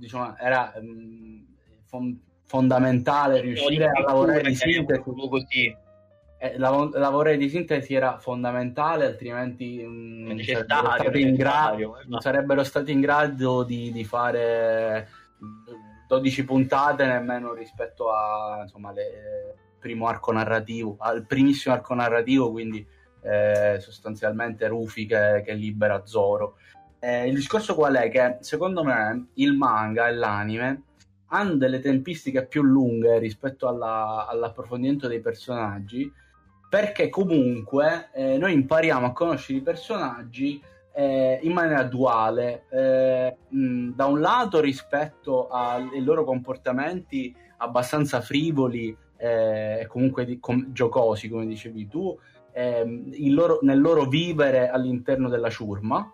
[0.00, 1.42] diciamo, era mh, mm,
[1.84, 5.02] fon- fondamentale riuscire a lavorare di sintesi.
[5.04, 5.76] Così.
[6.42, 11.76] Eh, lav- lavorare di sintesi era fondamentale, altrimenti mh, mm, sarebbero, stati in gra-
[12.06, 15.08] non sarebbero stati in grado di, di, fare
[16.08, 22.86] 12 puntate nemmeno rispetto a insomma, le, primo arco narrativo, al primissimo arco narrativo, quindi
[23.22, 26.56] eh, sostanzialmente Rufi che, che libera Zoro.
[27.02, 28.10] Eh, il discorso qual è?
[28.10, 30.82] Che secondo me il manga e l'anime
[31.28, 36.12] hanno delle tempistiche più lunghe rispetto alla, all'approfondimento dei personaggi,
[36.68, 40.60] perché comunque eh, noi impariamo a conoscere i personaggi
[40.92, 42.64] eh, in maniera duale.
[42.68, 50.38] Eh, mh, da un lato rispetto ai loro comportamenti abbastanza frivoli eh, e comunque di,
[50.38, 52.18] com- giocosi, come dicevi tu,
[52.52, 56.12] ehm, loro, nel loro vivere all'interno della ciurma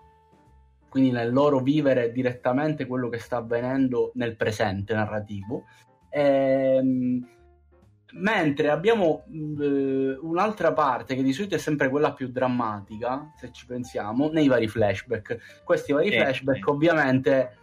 [0.96, 5.64] quindi nel loro vivere direttamente quello che sta avvenendo nel presente narrativo.
[6.08, 7.22] Ehm,
[8.12, 13.66] mentre abbiamo eh, un'altra parte che di solito è sempre quella più drammatica, se ci
[13.66, 15.64] pensiamo, nei vari flashback.
[15.64, 16.70] Questi vari eh, flashback eh.
[16.70, 17.56] ovviamente,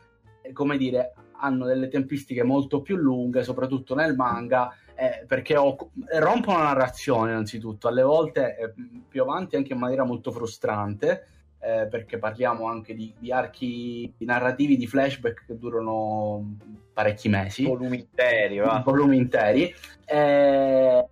[0.53, 5.75] come dire, hanno delle tempistiche molto più lunghe, soprattutto nel manga, eh, perché ho,
[6.19, 8.73] rompono la narrazione innanzitutto, alle volte eh,
[9.07, 11.29] più avanti anche in maniera molto frustrante,
[11.63, 16.57] eh, perché parliamo anche di, di, archi narrativi di flashback che durano
[16.91, 17.63] parecchi mesi.
[17.63, 18.81] Volumi interi, va.
[18.85, 19.73] Volumi interi.
[20.05, 21.05] Eh,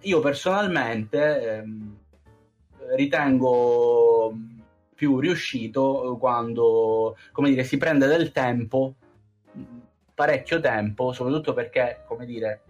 [0.00, 1.64] io personalmente eh,
[2.94, 4.32] ritengo
[4.94, 8.94] più riuscito quando, come dire, si prende del tempo,
[10.14, 12.62] parecchio tempo, soprattutto perché, come dire,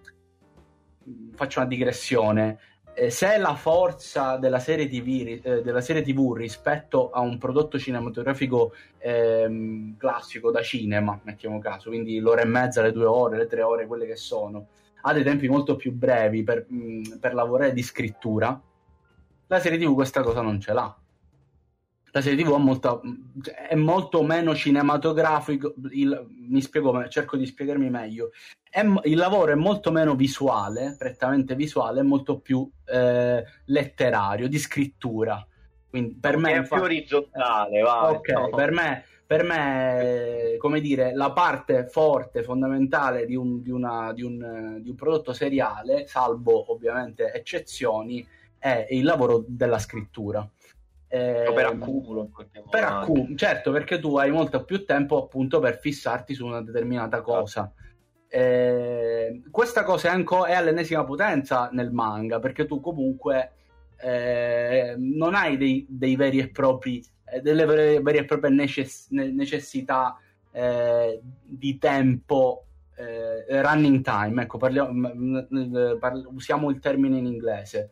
[1.34, 2.58] faccio una digressione,
[2.95, 7.78] eh, se la forza della serie, TV, eh, della serie TV rispetto a un prodotto
[7.78, 13.47] cinematografico ehm, classico da cinema, mettiamo caso, quindi l'ora e mezza, le due ore, le
[13.47, 14.66] tre ore, quelle che sono,
[15.03, 16.66] ha dei tempi molto più brevi per,
[17.18, 18.61] per lavorare di scrittura,
[19.47, 20.97] la serie TV questa cosa non ce l'ha
[22.14, 23.01] la serie TV è molto,
[23.68, 25.74] è molto meno cinematografico.
[25.93, 28.32] Il, mi spiego, cerco di spiegarmi meglio.
[28.68, 34.59] È, il lavoro è molto meno visuale, prettamente visuale, è molto più eh, letterario, di
[34.59, 35.45] scrittura.
[35.88, 38.11] Quindi per me è più orizzontale, va.
[38.11, 38.51] Ok, no.
[38.51, 44.22] per me per me, come dire, la parte forte, fondamentale di un, di, una, di,
[44.22, 48.26] un, di un, prodotto seriale, salvo ovviamente eccezioni,
[48.59, 50.47] è il lavoro della scrittura.
[51.09, 52.28] Eh, per accumulo.
[52.68, 57.22] Per accumulo, certo, perché tu hai molto più tempo appunto per fissarti su una determinata
[57.22, 57.72] cosa.
[58.35, 63.53] Eh, questa cosa è, anco, è, all'ennesima potenza nel manga, perché tu comunque
[63.99, 69.11] eh, non hai dei, dei, veri e propri, eh, delle vere, vere, e proprie necess-
[69.11, 70.18] necessità
[70.51, 72.64] eh, di tempo
[72.97, 74.45] eh, running time.
[74.45, 75.11] Ecco, parliamo,
[75.99, 77.91] parli, usiamo il termine in inglese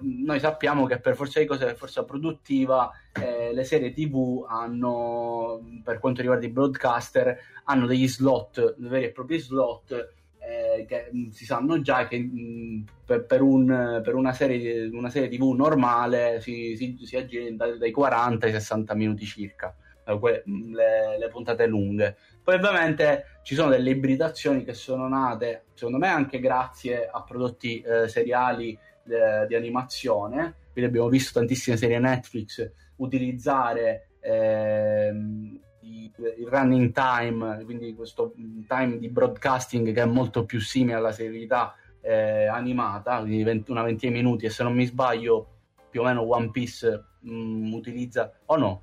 [0.00, 5.60] noi sappiamo che per forza di cose, per forza produttiva, eh, le serie TV hanno,
[5.82, 11.28] per quanto riguarda i broadcaster, hanno degli slot, veri e propri slot, eh, che mm,
[11.30, 16.76] si sanno già che mm, per, un, per una, serie, una, serie, TV normale si,
[16.76, 19.74] si, si aggira dai, dai 40 ai 60 minuti circa,
[20.04, 22.16] eh, mm, le, le puntate lunghe.
[22.42, 27.80] Poi ovviamente ci sono delle ibridazioni che sono nate, secondo me anche grazie a prodotti
[27.80, 28.78] eh, seriali
[29.08, 37.94] eh, di animazione, quindi abbiamo visto tantissime serie Netflix utilizzare ehm, il running time, quindi
[37.94, 38.34] questo
[38.66, 43.82] time di broadcasting che è molto più simile alla serialità eh, animata, quindi 20, una
[43.82, 45.48] ventina minuti e se non mi sbaglio
[45.90, 48.82] più o meno One Piece mh, mm, utilizza o oh no?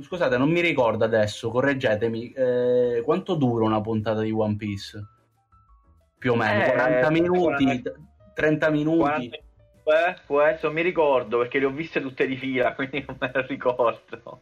[0.00, 5.06] scusate, non mi ricordo adesso, correggetemi, eh, quanto dura una puntata di One Piece?
[6.18, 7.92] Più o meno, eh, 40 minuti, 40...
[8.34, 8.98] 30 minuti.
[8.98, 9.36] 40...
[9.84, 13.16] Eh, può essere, non mi ricordo perché le ho viste tutte di fila, quindi non
[13.18, 14.40] me le ricordo.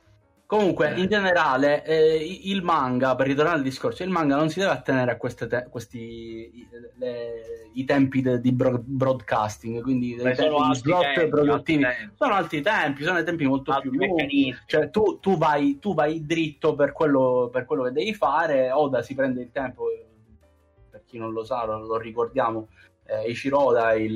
[0.51, 4.72] Comunque, in generale, eh, il manga, per ritornare al discorso, il manga non si deve
[4.72, 10.74] attenere a te- questi le, i tempi de- di bro- broadcasting, quindi dei tempi di
[10.74, 11.86] slot tempi, produttivi.
[12.16, 14.57] Sono altri tempi, sono tempi molto altri più lunghi.
[14.66, 18.72] Cioè, tu, tu, vai, tu, vai, dritto per quello, per quello, che devi fare.
[18.72, 19.84] Oda si prende il tempo,
[20.91, 22.66] per chi non lo sa, lo ricordiamo.
[23.11, 24.11] Eh, Ichiroda, il,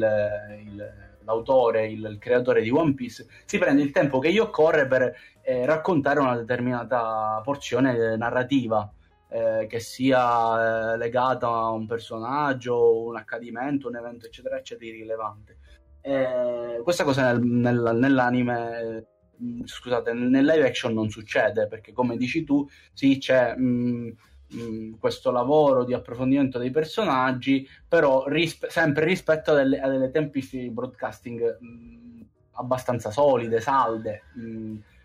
[0.64, 4.86] il l'autore, il, il, creatore di One Piece, si prende il tempo che gli occorre
[4.86, 8.90] per eh, raccontare una determinata porzione narrativa.
[9.26, 15.59] Eh, che sia eh, legata a un personaggio, un accadimento, un evento, eccetera, eccetera, rilevante.
[16.03, 19.07] Eh, questa cosa nel, nel, nell'anime,
[19.42, 23.57] mm, scusate, nel live action non succede perché, come dici tu, sì, c'è.
[23.57, 24.09] Mh, mm,
[24.55, 30.11] mh, questo lavoro di approfondimento dei personaggi, però rispe- sempre rispetto a delle, a delle
[30.11, 32.20] tempistiche di broadcasting mh,
[32.52, 34.22] abbastanza solide, salde.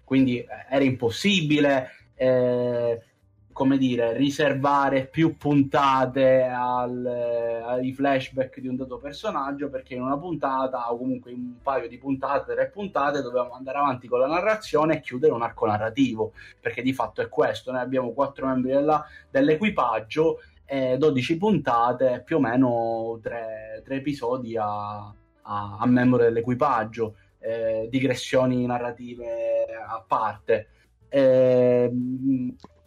[0.03, 1.89] quindi eh, era impossibile.
[2.15, 3.01] Eh,
[3.59, 10.17] come dire, riservare più puntate al, ai flashback di un dato personaggio perché in una
[10.17, 14.27] puntata o comunque in un paio di puntate, tre puntate dovevamo andare avanti con la
[14.27, 16.31] narrazione e chiudere un arco narrativo
[16.61, 22.37] perché di fatto è questo, noi abbiamo quattro membri della, dell'equipaggio e 12 puntate, più
[22.37, 25.13] o meno tre, tre episodi a, a,
[25.77, 30.69] a, membro dell'equipaggio, eh, digressioni narrative a parte.
[31.09, 31.91] Eh,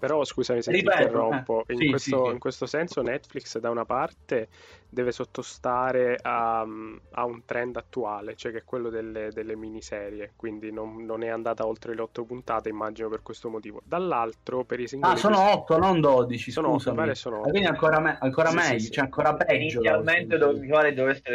[0.03, 3.57] però scusami se Ripeto, ti interrompo, eh, in, sì, questo, sì, in, questo, senso Netflix
[3.59, 4.49] da una parte
[4.93, 10.71] deve sottostare a, a, un trend attuale, cioè che è quello delle, delle miniserie, quindi
[10.71, 13.81] non, non, è andata oltre le otto puntate, immagino per questo motivo.
[13.87, 15.15] Dall'altro, per i singoli...
[15.15, 17.01] Ah, sono otto, non dodici, sono scusami.
[17.05, 17.49] 8, sono 8.
[17.49, 19.81] Quindi ancora, me- ancora sì, meglio, cioè ancora peggio.
[19.81, 20.61] Inizialmente dove,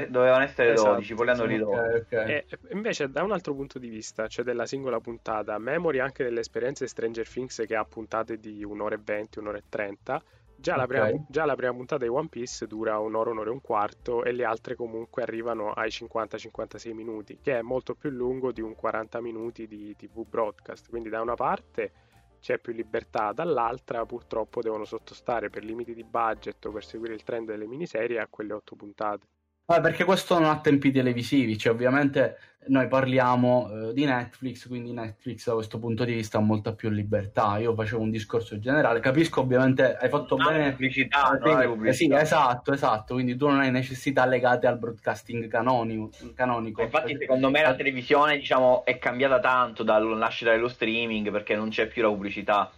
[0.07, 0.89] dovevano essere esatto.
[0.91, 1.77] 12, poi li hanno ridotti.
[1.77, 2.31] Okay, okay.
[2.31, 6.41] E, invece da un altro punto di vista, cioè della singola puntata, memory anche delle
[6.41, 10.21] esperienze Stranger Things che ha puntate di un'ora e venti, un'ora e trenta,
[10.59, 10.77] Già, okay.
[10.77, 14.23] la prima, già, la prima, puntata di One Piece dura un'ora, un'ora e un quarto
[14.23, 18.73] e le altre comunque arrivano ai 50-56 minuti, che è molto più lungo di un
[18.73, 20.89] 40 minuti di TV broadcast.
[20.89, 21.91] Quindi da una parte
[22.39, 27.23] c'è più libertà, dall'altra purtroppo devono sottostare per limiti di budget o per seguire il
[27.23, 29.25] trend delle miniserie a quelle otto puntate.
[29.69, 32.37] Ah, perché questo non ha tempi televisivi, cioè ovviamente
[32.67, 36.89] noi parliamo eh, di Netflix, quindi Netflix da questo punto di vista ha molta più
[36.89, 37.57] libertà.
[37.57, 40.71] Io facevo un discorso generale, capisco ovviamente, hai fatto non bene...
[40.71, 42.15] Pubblicità, eh, non pubblicità.
[42.15, 46.11] Eh, sì, esatto, esatto, quindi tu non hai necessità legate al broadcasting canonico.
[46.33, 46.81] canonico.
[46.81, 51.69] Infatti secondo me la televisione diciamo, è cambiata tanto dal nascere dello streaming perché non
[51.69, 52.71] c'è più la pubblicità.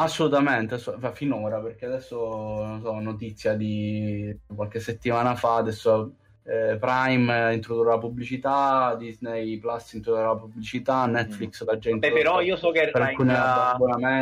[0.00, 0.78] Assolutamente,
[1.12, 7.98] finora, perché adesso non so, notizia di qualche settimana fa, adesso eh, Prime introdurrà la
[7.98, 12.08] pubblicità, Disney Plus introdurrà la pubblicità, Netflix la gente...
[12.08, 13.76] Beh, però io so che Prime la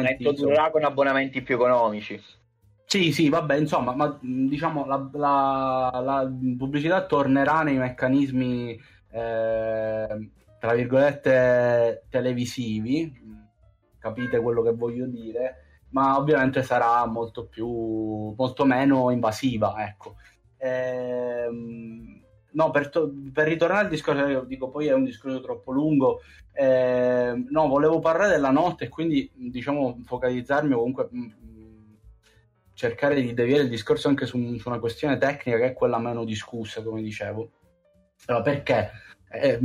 [0.08, 2.18] introdurrà con abbonamenti più economici.
[2.86, 10.72] Sì, sì, vabbè, insomma, ma diciamo la, la, la pubblicità tornerà nei meccanismi, eh, tra
[10.72, 13.12] virgolette, televisivi,
[13.98, 15.64] capite quello che voglio dire,
[15.96, 20.16] ma ovviamente sarà molto più molto meno invasiva ecco.
[20.58, 25.72] Ehm, no per, to- per, ritornare al discorso io dico poi è un discorso troppo
[25.72, 26.20] lungo.
[26.52, 31.94] Ehm, no volevo parlare della notte e quindi diciamo focalizzarmi o comunque mh, mm,
[32.74, 36.24] cercare di deviare il discorso anche su, su, una questione tecnica che è quella meno
[36.24, 37.52] discussa come dicevo.
[38.26, 38.90] Allora, perché
[39.40, 39.58] eh,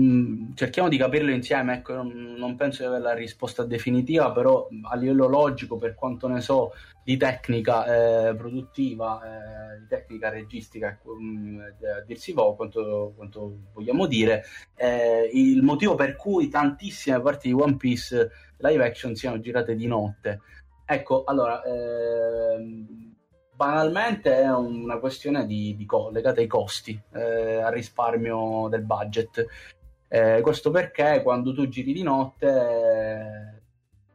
[0.55, 4.95] cerchiamo di capirlo insieme, ecco, non, non, penso di avere la risposta definitiva, però a
[4.95, 11.13] livello logico, per quanto ne so di tecnica eh, produttiva, eh, di tecnica registica, ecco,
[11.13, 14.43] a dirsi può quanto, quanto, vogliamo dire,
[14.75, 19.87] eh, il motivo per cui tantissime parti di One Piece live action siano girate di
[19.87, 20.41] notte.
[20.85, 23.10] Ecco, allora, ehm,
[23.61, 29.45] banalmente è una questione di, di co- legata ai costi, eh, al risparmio del budget.
[30.07, 33.61] Eh, questo perché quando tu giri di notte eh,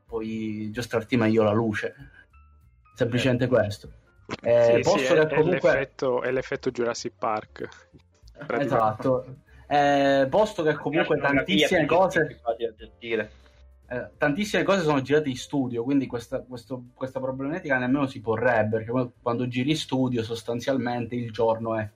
[0.04, 1.94] puoi giostrarti meglio la luce.
[2.94, 3.48] Semplicemente eh.
[3.48, 3.90] questo.
[4.42, 5.70] Eh, sì, sì, è, comunque...
[5.70, 7.68] è, l'effetto, è, l'effetto, Jurassic Park.
[8.48, 9.36] Esatto.
[9.68, 12.40] Eh, posto che comunque tantissime cose
[13.88, 18.82] eh, tantissime cose sono girate in studio, quindi questa, questo, questa problematica nemmeno si porrebbe,
[18.82, 21.88] perché quando giri in studio sostanzialmente il giorno è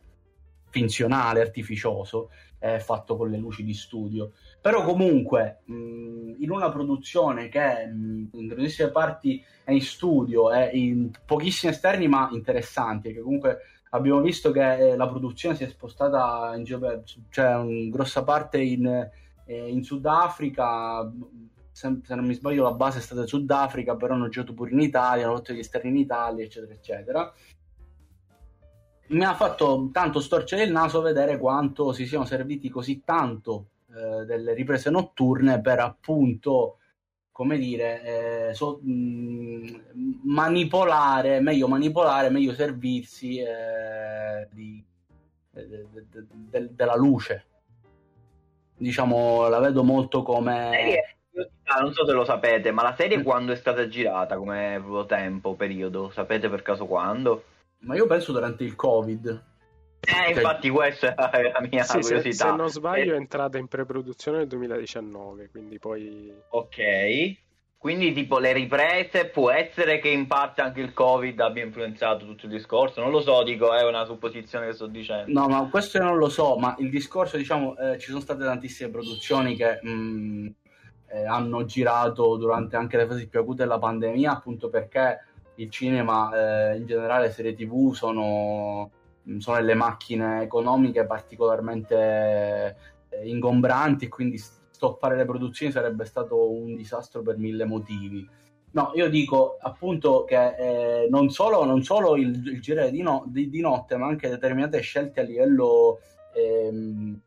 [0.71, 4.33] finzionale, artificioso, è fatto con le luci di studio.
[4.61, 10.71] Però comunque mh, in una produzione che mh, in grandissime parti è in studio, è
[10.73, 13.59] in pochissimi esterni ma interessanti, che comunque
[13.91, 16.65] abbiamo visto che eh, la produzione si è spostata in
[17.31, 18.87] cioè in grossa parte in,
[19.45, 21.11] eh, in Sudafrica,
[21.81, 24.71] se, se, non mi sbaglio la base è stata in Sudafrica, però hanno giocato pure
[24.73, 27.33] in Italia, hanno fatto gli esterni in Italia, eccetera, eccetera.
[29.09, 34.25] Mi ha fatto tanto storcere il naso vedere quanto si siano serviti così tanto eh,
[34.27, 36.77] delle riprese notturne per appunto
[37.33, 39.67] come dire, eh, so, mh, mm,
[40.25, 44.85] manipolare, meglio manipolare, meglio servirsi eh, di,
[45.51, 47.47] de, de, de, della luce.
[48.77, 51.19] Diciamo, la vedo molto come...
[51.73, 55.55] Ah, non so se lo sapete, ma la serie quando è stata girata, come tempo,
[55.55, 56.11] periodo?
[56.11, 57.45] Sapete per caso quando?
[57.81, 59.45] Ma io penso durante il Covid.
[60.01, 62.45] Eh, infatti questa è la mia sì, curiosità.
[62.45, 66.35] Se, se, non sbaglio è entrata in pre-produzione nel 2019, quindi poi...
[66.49, 67.37] Ok,
[67.79, 72.47] quindi tipo le riprese può essere che in parte anche il Covid abbia influenzato tutto
[72.47, 75.41] il discorso, non lo so, dico, è una supposizione che sto dicendo.
[75.41, 78.91] No, ma questo non lo so, ma il discorso, diciamo, eh, ci sono state tantissime
[78.91, 79.79] produzioni che...
[79.83, 80.47] Mh, mm,
[81.13, 85.25] eh, hanno girato durante anche le fasi più acute della pandemia, appunto perché
[85.57, 88.91] il cinema, eh, in generale, le serie tv sono
[89.39, 92.77] sono delle macchine economiche particolarmente
[93.11, 94.39] eh, ingombranti quindi
[94.81, 98.27] stoppare le produzioni sarebbe stato un disastro per mille motivi.
[98.73, 103.25] No, io dico appunto che eh, non solo, non solo il, il girare di, no,
[103.27, 105.99] di, di, notte, ma anche determinate scelte a livello
[106.33, 107.21] ehm,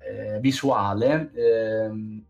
[0.00, 2.24] eh, visuale, ehm,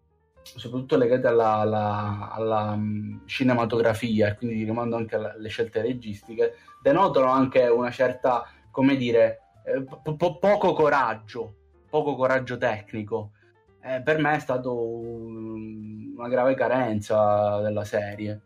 [0.57, 7.29] soprattutto legate alla, alla, alla mm, cinematografia e quindi rimando anche alle scelte registiche, denotano
[7.31, 11.55] anche una certa come dire, eh, po- poco coraggio,
[11.89, 13.33] poco coraggio tecnico.
[13.83, 18.41] Eh, per me è stato un, una grave carenza della serie.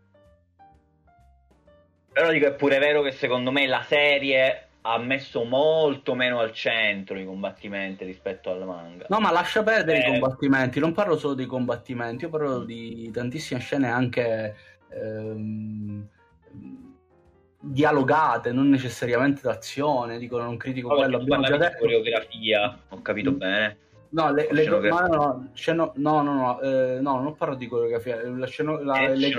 [2.12, 6.52] Però dico, è pure vero che secondo me la serie ha messo molto meno al
[6.52, 9.06] centro i combattimenti rispetto al manga.
[9.08, 10.08] No, ma lascia perdere eh...
[10.08, 14.54] i combattimenti, non parlo solo dei combattimenti, io parlo di tantissime scene anche
[14.90, 16.06] ehm,
[17.60, 20.18] dialogate, non necessariamente d'azione.
[20.18, 21.16] Dico, non critico no, quello.
[21.16, 21.78] Abbiamo già detto.
[21.78, 23.36] coreografia, ho capito mm.
[23.36, 23.78] bene.
[24.10, 28.20] No, le, le, no, no, sceno, no, no, no, eh, no, non parlo di coreografia.
[28.28, 29.30] La sceno, la, le,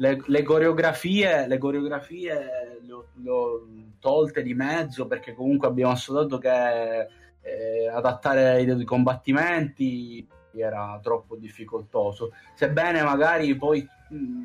[0.00, 3.66] le, le, coreografie, le coreografie le ho, le ho,
[4.00, 7.06] tolte di mezzo perché comunque abbiamo assodato che
[7.42, 12.32] eh, adattare i, i combattimenti era troppo difficoltoso.
[12.54, 14.42] Sebbene magari poi mh,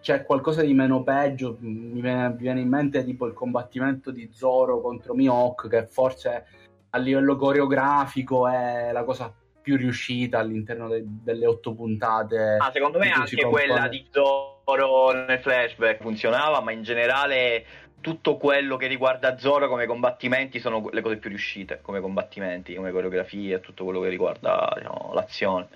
[0.00, 1.56] c'è qualcosa di meno peggio.
[1.60, 6.46] Mi viene, mi viene, in mente tipo il combattimento di Zoro contro Mihawk, che forse
[6.90, 9.32] a livello coreografico è la cosa
[9.64, 12.58] più riuscita all'interno de- delle otto puntate.
[12.60, 17.64] Ah, secondo me anche quella di Zoro nel flashback funzionava, ma in generale
[18.02, 22.92] tutto quello che riguarda Zoro come combattimenti sono le cose più riuscite come combattimenti, come
[22.92, 25.68] coreografie, tutto quello che riguarda diciamo, l'azione.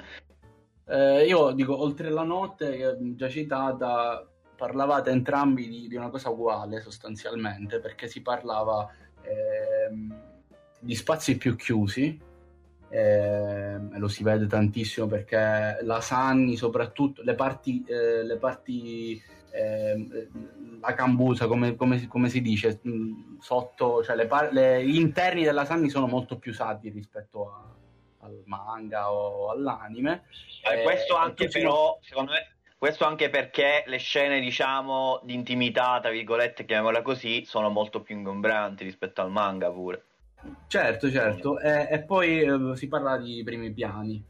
[0.87, 4.23] Eh, io dico, oltre la notte, che già citata,
[4.55, 8.87] parlavate entrambi di, di, una cosa uguale sostanzialmente, perché si parlava
[9.23, 9.91] eh,
[10.79, 12.28] di spazi più chiusi,
[12.91, 20.29] eh, lo si vede tantissimo perché la Sanni, soprattutto le parti, eh, le parti eh,
[20.81, 22.81] la cambusa, come, come, come, si dice,
[23.41, 27.77] sotto, cioè le par- le, gli interni della Sanni sono molto più usati rispetto a
[28.21, 30.25] al manga o all'anime.
[30.63, 36.11] Eh, questo anche però, secondo me, questo anche perché le scene, diciamo, di intimità, tra
[36.11, 40.05] virgolette, chiamiamola così, sono molto più ingombranti rispetto al manga pure.
[40.67, 41.59] Certo, certo.
[41.59, 44.25] E, e poi eh, si parla di primi piani.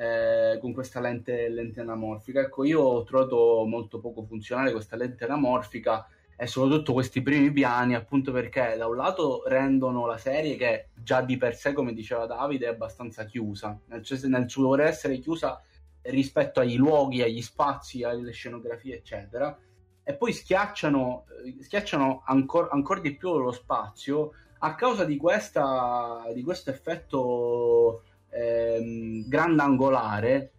[0.00, 2.40] Eh, con questa lente, lente anamorfica.
[2.40, 7.96] Ecco, io ho trovato molto poco funzionale questa lente anamorfica e soprattutto questi primi piani,
[7.96, 12.26] appunto perché da un lato rendono la serie che già di per sé, come diceva
[12.26, 15.60] Davide, è abbastanza chiusa, nel, nel suo voler essere chiusa
[16.02, 19.58] rispetto ai luoghi, agli spazi, alle scenografie, eccetera,
[20.04, 26.24] e poi schiacciano, eh, schiacciano ancora ancor di più lo spazio a causa di, questa,
[26.34, 30.52] di questo effetto ehm, grandangolare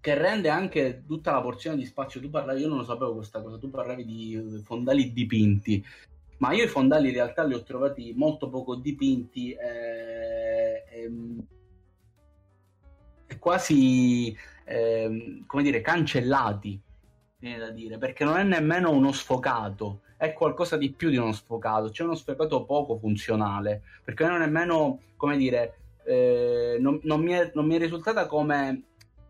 [0.00, 2.20] che rende anche tutta la porzione di spazio.
[2.20, 5.84] Tu parlavi, io non lo sapevo questa cosa, tu parlavi di eh, fondali dipinti,
[6.38, 11.12] ma io i fondali in realtà li ho trovati molto poco dipinti e, e,
[13.26, 14.34] e quasi,
[14.64, 16.80] eh, come dire, cancellati,
[17.38, 21.32] viene da dire, perché non è nemmeno uno sfocato, è qualcosa di più di uno
[21.32, 27.22] sfocato, c'è uno sfocato poco funzionale, perché non è nemmeno, come dire, eh, non, non,
[27.22, 28.82] mi è, non, mi è, risultata come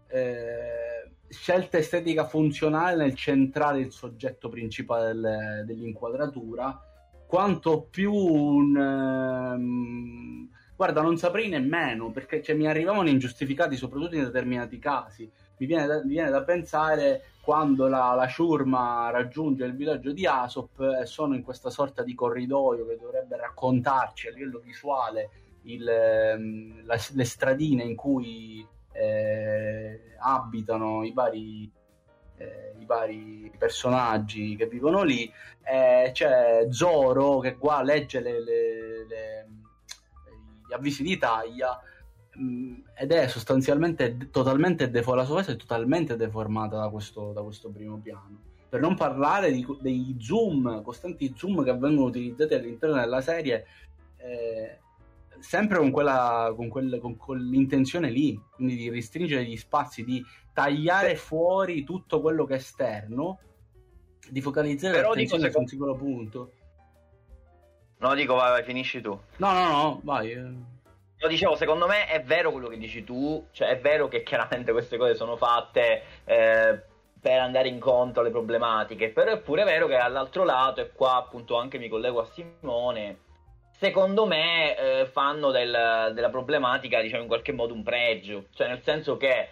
[0.09, 6.77] eh, scelta estetica funzionale nel centrare il soggetto principale del, dell'inquadratura,
[7.25, 8.75] quanto più un...
[8.75, 15.31] Um, guarda, non saprei nemmeno, perché cioè, mi arrivavano ingiustificati, soprattutto in determinati casi.
[15.61, 20.27] Mi viene da, mi viene da pensare quando la, la, ciurma raggiunge il villaggio di
[20.27, 25.87] Asop e sono in questa sorta di corridoio che dovrebbe raccontarci a livello visuale il,
[25.87, 31.71] ehm, la, le stradine in cui eh, abitano i vari,
[32.39, 35.31] eh, i vari, personaggi che vivono lì.
[35.63, 39.49] Eh, c'è Zoro che qua legge le, le, le,
[40.67, 41.79] gli avvisi di taglia
[42.95, 47.71] ed è sostanzialmente totalmente defo- la sua faccia è totalmente deformata da questo, da questo
[47.71, 53.21] primo piano per non parlare di, dei zoom, costanti zoom che vengono utilizzati all'interno della
[53.21, 53.67] serie,
[54.17, 54.79] eh,
[55.41, 61.17] sempre con, quella, con, quel, con, quell'intenzione lì, quindi di restringere gli spazi, di tagliare
[61.17, 63.41] fuori tutto quello che è esterno,
[64.31, 66.53] di focalizzare Però l'attenzione dico, su un singolo punto.
[67.99, 69.19] No, dico, vai, vai, finisci tu.
[69.39, 70.33] No, no, no, vai.
[71.23, 74.73] No, dicevo, secondo me è vero quello che dici tu, cioè è vero che chiaramente
[74.73, 76.81] queste cose sono fatte eh,
[77.21, 81.59] per andare incontro alle problematiche, però è pure vero che all'altro lato, e qua appunto
[81.59, 83.19] anche mi collego a Simone,
[83.71, 88.81] secondo me eh, fanno del, della problematica, diciamo in qualche modo un pregio, cioè nel
[88.83, 89.49] senso che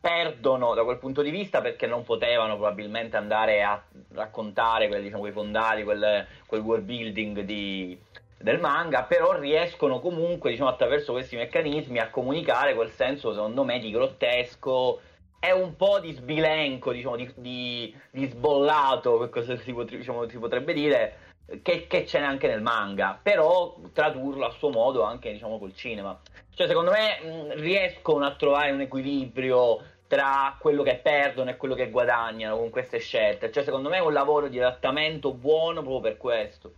[0.00, 5.20] perdono da quel punto di vista perché non potevano probabilmente andare a raccontare quel, diciamo,
[5.20, 8.00] quei fondali, quel, quel world building di,
[8.38, 13.80] del manga, però riescono comunque diciamo, attraverso questi meccanismi a comunicare quel senso secondo me
[13.80, 15.00] di grottesco
[15.40, 20.38] e un po' di sbilenco, diciamo, di, di, di sbollato, cosa si, pot- diciamo, si
[20.38, 21.28] potrebbe dire,
[21.62, 26.18] che, che, c'è anche nel manga, però tradurlo a suo modo anche diciamo col cinema.
[26.54, 31.74] Cioè, secondo me mh, riescono a trovare un equilibrio tra quello che perdono e quello
[31.74, 33.52] che guadagnano con queste scelte.
[33.52, 36.72] Cioè, secondo me è un lavoro di adattamento buono proprio per questo.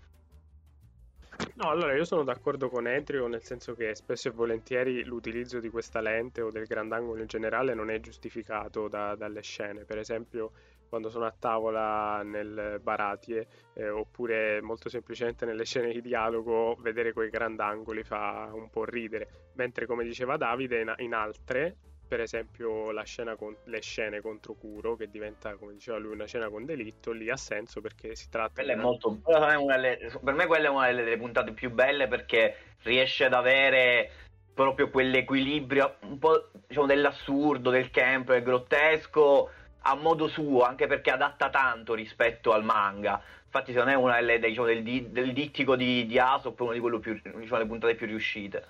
[1.55, 5.69] No, allora io sono d'accordo con Etrio, nel senso che spesso e volentieri l'utilizzo di
[5.69, 9.85] questa lente o del grandangolo in generale non è giustificato da, dalle scene.
[9.85, 10.53] Per esempio,
[10.91, 17.13] quando sono a tavola nel Baratie eh, oppure molto semplicemente nelle scene di dialogo vedere
[17.13, 21.77] quei grandangoli fa un po' ridere mentre come diceva Davide in, in altre
[22.11, 26.49] per esempio scena con, le scene contro Kuro che diventa come diceva lui una scena
[26.49, 28.83] con delitto lì ha senso perché si tratta di una...
[28.83, 29.21] molto...
[29.23, 34.11] per me quella è una delle puntate più belle perché riesce ad avere
[34.53, 39.49] proprio quell'equilibrio un po' diciamo dell'assurdo del camp del grottesco
[39.83, 43.23] a modo suo, anche perché adatta tanto rispetto al manga.
[43.45, 46.81] Infatti, secondo me, è una delle, diciamo, del, del, dittico di, di Aesop, una di
[46.81, 48.65] quelle più, diciamo, le puntate più riuscite.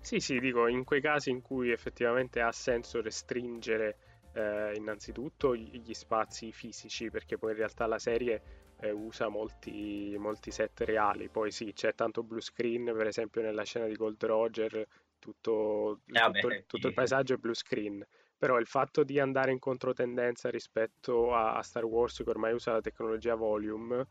[0.00, 3.96] Sì, sì, dico, in quei casi in cui effettivamente ha senso restringere
[4.32, 8.42] eh, innanzitutto gli spazi fisici, perché poi in realtà la serie
[8.80, 11.28] eh, usa molti, molti, set reali.
[11.28, 14.86] Poi sì, c'è tanto blue screen, per esempio nella scena di Gold Roger,
[15.18, 18.04] tutto, eh, tutto, vabbè, tutto il paesaggio è blue screen
[18.40, 22.72] però il fatto di andare in controtendenza rispetto a, a Star Wars che ormai usa
[22.72, 24.06] la tecnologia volume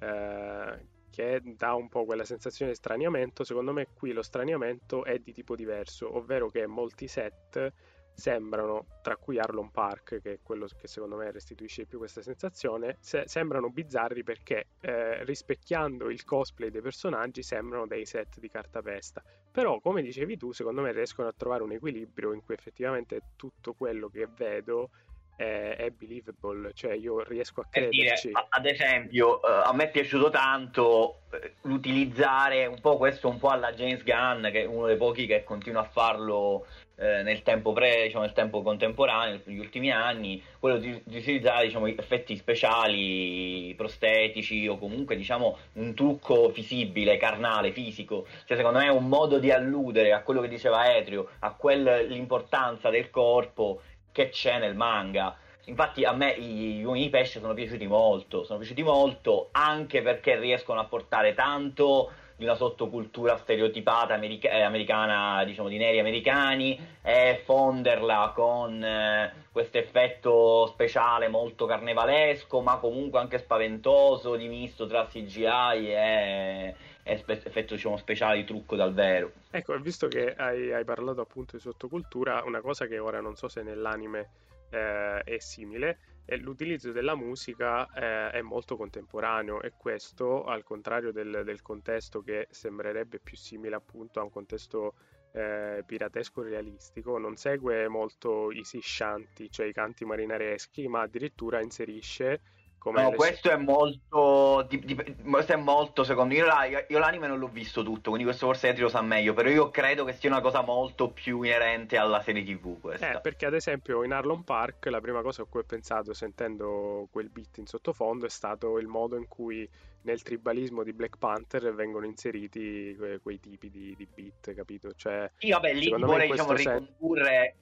[0.00, 5.18] eh, che dà un po' quella sensazione di straniamento secondo me qui lo straniamento è
[5.18, 7.72] di tipo diverso ovvero che molti set
[8.14, 12.96] sembrano, tra cui Arlon Park, che è quello che secondo me restituisce più questa sensazione,
[13.00, 19.22] se- sembrano bizzarri perché eh, rispecchiando il cosplay dei personaggi sembrano dei set di cartapesta.
[19.50, 23.74] Però, come dicevi tu, secondo me riescono a trovare un equilibrio in cui effettivamente tutto
[23.74, 24.90] quello che vedo
[25.36, 28.28] è, è believable, cioè io riesco a crederci.
[28.28, 33.38] Dire, ad esempio, uh, a me è piaciuto tanto uh, utilizzare un po' questo un
[33.38, 36.66] po' alla James Gunn, che è uno dei pochi che continua a farlo
[36.96, 41.66] eh, nel tempo pre, diciamo, nel tempo contemporaneo, negli ultimi anni, quello di, di utilizzare
[41.66, 48.26] diciamo, effetti speciali, prostetici o comunque diciamo, un trucco visibile, carnale, fisico.
[48.44, 52.90] Cioè, secondo me è un modo di alludere a quello che diceva Etrio, a quell'importanza
[52.90, 53.82] del corpo
[54.14, 55.36] che c'è nel manga.
[55.64, 60.38] Infatti a me gli uomini di pesce sono piaciuti molto, sono piaciuti molto anche perché
[60.38, 66.78] riescono a portare tanto di una sottocultura stereotipata america- eh, americana, diciamo di neri americani,
[67.02, 74.86] e fonderla con eh, questo effetto speciale molto carnevalesco, ma comunque anche spaventoso, di misto
[74.86, 79.30] tra CGI e, e spe- effetto diciamo, speciale di trucco dal vero.
[79.56, 83.46] Ecco, visto che hai, hai, parlato appunto di sottocultura, una cosa che ora non so
[83.46, 84.30] se nell'anime
[84.70, 91.12] eh, è simile, e l'utilizzo della musica eh, è molto contemporaneo e questo, al contrario
[91.12, 94.94] del, del, contesto che sembrerebbe più simile appunto a un contesto
[95.30, 102.40] eh, piratesco realistico, non segue molto i siscianti, cioè i canti marinareschi, ma addirittura inserisce
[102.84, 104.66] come no, questo è molto.
[104.68, 106.40] Di, di, questo è molto secondo me.
[106.68, 109.32] Io, io, l'anime non l'ho visto tutto, quindi questo forse Etri lo sa meglio.
[109.32, 112.78] Però io credo che sia una cosa molto più inerente alla serie TV.
[112.78, 113.16] Questa.
[113.16, 117.08] Eh, perché ad esempio in Arlon Park la prima cosa a cui ho pensato sentendo
[117.10, 119.66] quel beat in sottofondo è stato il modo in cui
[120.02, 124.92] nel tribalismo di Black Panther vengono inseriti que- quei tipi di, di, beat, capito?
[124.94, 127.56] Cioè, sì, vabbè, lì vorrei diciamo, ricondurre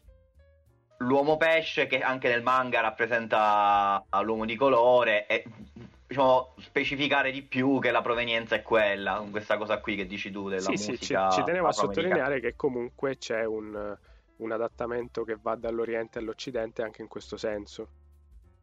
[1.03, 5.45] l'uomo pesce che anche nel manga rappresenta l'uomo di colore e
[6.07, 10.31] diciamo, specificare di più che la provenienza è quella, con questa cosa qui che dici
[10.31, 11.31] tu della sì, musica.
[11.31, 13.97] Sì, ci, ci tenevo a sottolineare che comunque c'è un,
[14.37, 17.89] un adattamento che va dall'Oriente all'Occidente anche in questo senso.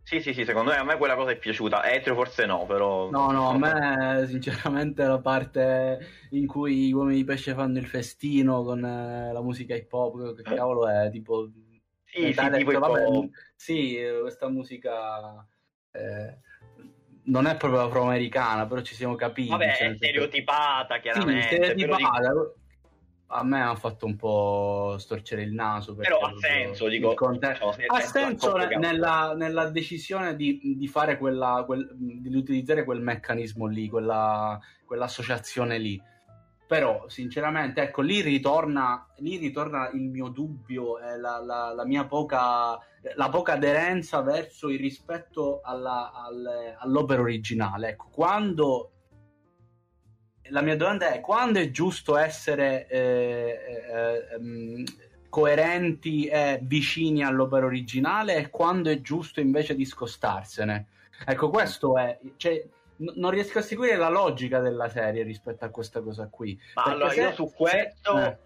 [0.04, 1.88] Sì, sì, sì, secondo me a me quella cosa è piaciuta.
[1.92, 3.12] Etrio forse no, però...
[3.12, 6.00] No, no, a me sinceramente la parte
[6.32, 10.36] in cui gli uomini di pesce fanno il festino con eh, la musica hip hop,
[10.36, 11.48] che cavolo è, tipo
[12.12, 15.46] sì, sì, tipo vabbè, sì, questa musica
[15.92, 16.38] eh,
[17.26, 19.50] non è proprio afroamericana, però ci siamo capiti.
[19.50, 21.42] Vabbè, è stereotipata, chiaramente.
[21.42, 22.20] Sì, stereotipata.
[22.20, 22.54] Dico...
[23.32, 25.94] A me ha fatto un po' storcere il naso.
[25.94, 27.14] Però ha senso, dico.
[27.14, 27.66] Contesto...
[27.66, 33.68] No, ha senso nella, nella, decisione di, di fare quella, quel, di utilizzare quel meccanismo
[33.68, 36.02] lì, quella, quell'associazione lì
[36.70, 42.06] però sinceramente ecco lì ritorna, lì ritorna il mio dubbio e la, la, la, mia
[42.06, 42.78] poca
[43.16, 47.90] la poca aderenza verso il rispetto alla, al, all'opera originale.
[47.90, 48.92] Ecco quando
[50.50, 54.84] la mia domanda è quando è giusto essere eh, eh, eh,
[55.28, 60.88] coerenti e vicini all'opera originale e quando è giusto invece discostarsene
[61.26, 62.64] ecco questo è cioè,
[63.00, 66.60] non riesco a seguire la logica della serie rispetto a questa cosa qui.
[66.76, 67.22] Ma allora se...
[67.22, 68.38] io su questo, eh.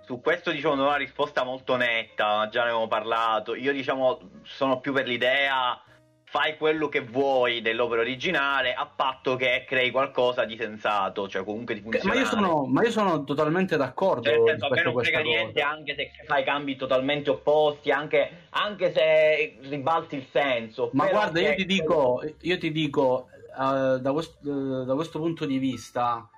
[0.00, 3.54] su questo diciamo non ho una risposta molto netta, già ne avevo parlato.
[3.54, 5.82] Io diciamo sono più per l'idea
[6.30, 11.74] fai quello che vuoi dell'opera originale a patto che crei qualcosa di sensato, cioè comunque
[11.74, 12.20] di funzionale.
[12.20, 14.28] Ma io sono, ma io sono totalmente d'accordo.
[14.28, 18.92] Cioè, senso, a me non frega niente anche se fai cambi totalmente opposti, anche, anche
[18.92, 20.90] se ribalti il senso.
[20.92, 23.28] Ma guarda, io ti, dico, io ti dico,
[23.58, 26.28] uh, da, questo, uh, da, questo, punto di vista,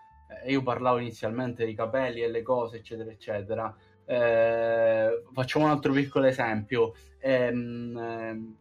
[0.42, 3.74] eh, io parlavo inizialmente di capelli e le cose, eccetera, eccetera.
[4.04, 6.94] Eh, facciamo un altro piccolo esempio.
[7.20, 8.58] Ehm, eh,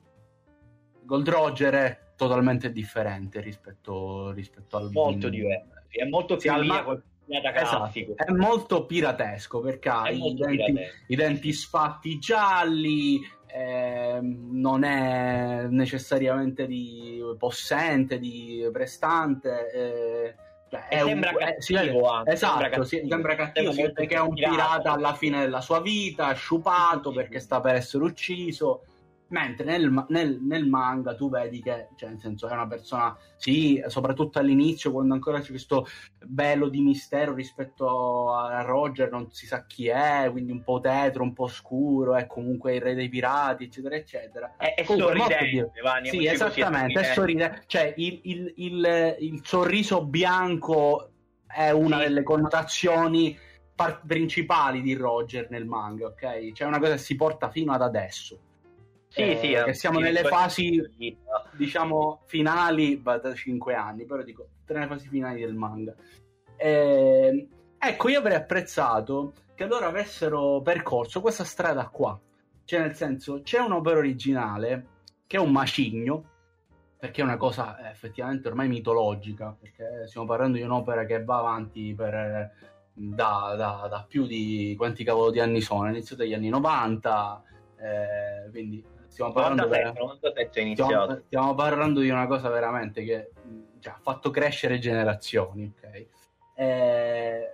[1.04, 5.78] Gold Roger è totalmente differente rispetto, rispetto al molto diverso.
[5.88, 7.02] È molto più sì, ma...
[7.26, 10.74] esatto, è molto piratesco perché ha i denti,
[11.08, 13.20] i denti sfatti gialli,
[13.52, 19.72] eh, non è necessariamente di possente, di prestante.
[19.72, 20.36] Eh,
[20.70, 24.34] cioè, è sembra un, cattivo, è, esatto, sembra cattivo, sembra cattivo sembra perché è un
[24.36, 28.84] pirata alla fine della sua vita, sciupato perché sta per essere ucciso
[29.30, 33.82] Mentre nel, nel, nel, manga tu vedi che, cioè, nel senso, è una persona, sì,
[33.86, 35.86] soprattutto all'inizio, quando ancora c'è questo
[36.26, 41.22] velo di mistero rispetto a Roger, non si sa chi è, quindi un po' tetro,
[41.22, 44.56] un po' scuro, è comunque il re dei pirati, eccetera, eccetera.
[44.58, 47.64] È, è sorridente, Vanni, Sì, esattamente, è sorridente.
[47.68, 51.12] Cioè, il, il, il, il, sorriso bianco
[51.46, 52.04] è una sì.
[52.08, 53.38] delle connotazioni
[53.76, 56.52] par- principali di Roger nel manga, ok?
[56.52, 58.40] Cioè, è una cosa che si porta fino ad adesso
[59.10, 60.80] sì, eh, sì, che siamo nelle fasi,
[61.54, 65.96] diciamo, finali da 5 anni, però dico, tra le fasi finali del manga.
[66.56, 67.48] Eh,
[67.78, 72.20] ecco, io avrei apprezzato che loro avessero percorso questa strada qua.
[72.64, 74.86] Cioè, nel senso, c'è un'opera originale
[75.26, 76.24] che è un macigno,
[77.00, 81.40] perché è una cosa eh, effettivamente ormai mitologica, perché stiamo parlando di un'opera che va
[81.40, 82.52] avanti per,
[82.94, 87.44] da, da, da più di quanti cavolo di anni sono, inizio degli anni 90,
[87.78, 93.32] eh, quindi stiamo parlando, 97, 97 è stiamo, stiamo, parlando di una cosa veramente che
[93.80, 95.74] cioè, ha fatto crescere generazioni.
[95.76, 96.08] Okay?
[96.56, 97.54] Eh,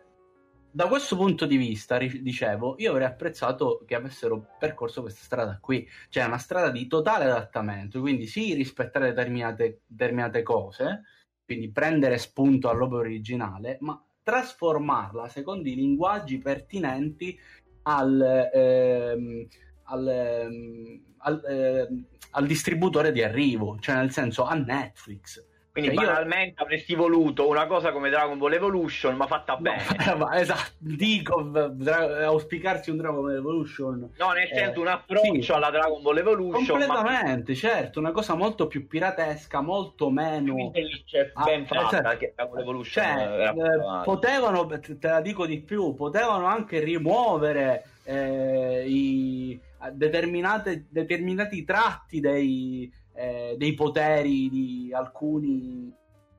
[0.76, 5.88] da questo punto di vista, dicevo, io avrei apprezzato che avessero percorso questa strada qui,
[6.10, 11.04] cioè una strada di totale adattamento, quindi sì, rispettare determinate, determinate cose,
[11.46, 17.40] quindi prendere spunto all'opera originale, ma trasformarla secondo i linguaggi pertinenti
[17.84, 19.48] al, ehm,
[19.86, 21.88] al, ehm, al, eh,
[22.32, 25.44] al distributore di arrivo, cioè nel senso a Netflix.
[25.76, 26.64] Quindi cioè, banalmente io...
[26.64, 29.84] avresti voluto una cosa come Dragon Ball Evolution, ma fatta bene.
[30.16, 34.10] No, esatto, dico, dra- auspicarsi un Dragon Ball Evolution.
[34.18, 35.52] No, nel eh, senso un approccio sì.
[35.52, 36.66] alla Dragon Ball Evolution.
[36.66, 37.58] Completamente, ma...
[37.58, 40.72] certo, una cosa molto più piratesca, molto meno...
[41.06, 43.04] Cioè, ben ah, fatta cioè, che Dragon Evolution.
[43.04, 49.60] Cioè, eh, potevano, te la dico di più, potevano anche rimuovere eh, i
[49.92, 55.92] determinati tratti dei eh, dei poteri di alcuni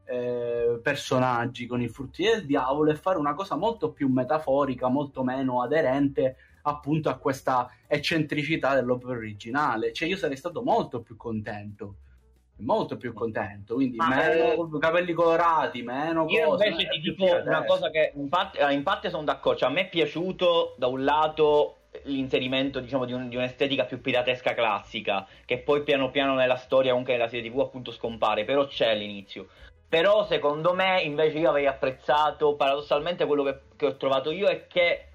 [0.04, 5.24] eh, personaggi con i frutti del diavolo e fare una cosa molto più metaforica, molto
[5.24, 9.92] meno aderente appunto a questa eccentricità dell'opera originale.
[9.92, 11.96] Cioè io sarei stato molto più contento
[12.58, 17.24] molto più contento quindi Ma meno eh, capelli colorati meno io cose, invece ti dico
[17.24, 20.86] una cosa che in parte, in parte sono d'accordo cioè, a me è piaciuto da
[20.86, 26.34] un lato l'inserimento diciamo, di, un, di, un'estetica più piratesca classica, che poi piano piano
[26.34, 29.48] nella storia, anche nella serie TV, appunto scompare, però c'è all'inizio.
[29.88, 34.66] Però secondo me invece io avrei apprezzato, paradossalmente quello che, che ho trovato io è
[34.66, 35.08] che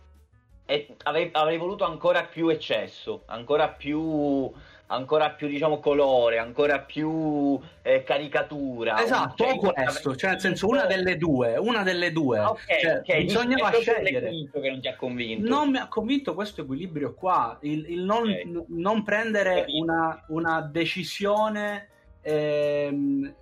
[0.66, 4.52] è, avrei, avrei voluto ancora più eccesso, ancora più
[4.92, 9.02] ancora più diciamo colore, ancora più eh, caricatura.
[9.02, 12.40] Esatto, cioè, questo, cioè nel senso una delle due, una delle due.
[12.40, 13.24] Ok, cioè, okay.
[13.24, 14.30] bisognava scegliere.
[14.52, 15.48] Che non ti ha convinto.
[15.48, 18.66] Non mi ha convinto questo equilibrio qua, il, il non, okay.
[18.68, 21.88] non, prendere una, una, decisione
[22.22, 23.34] ehm,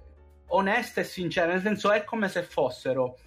[0.47, 3.17] onesta e sincera, nel senso è come se fossero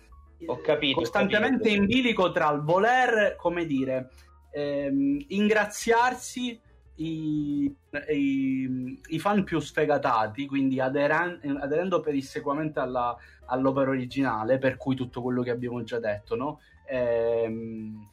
[0.63, 4.11] capito, costantemente in bilico tra il voler, come dire,
[4.53, 6.61] ehm, ingraziarsi
[6.97, 7.75] i,
[8.11, 13.17] i, i, fan più sfegatati, quindi aderan- aderendo pedissequamente alla,
[13.47, 16.61] all'opera originale, per cui tutto quello che abbiamo già detto, no?
[16.87, 18.09] Ehm,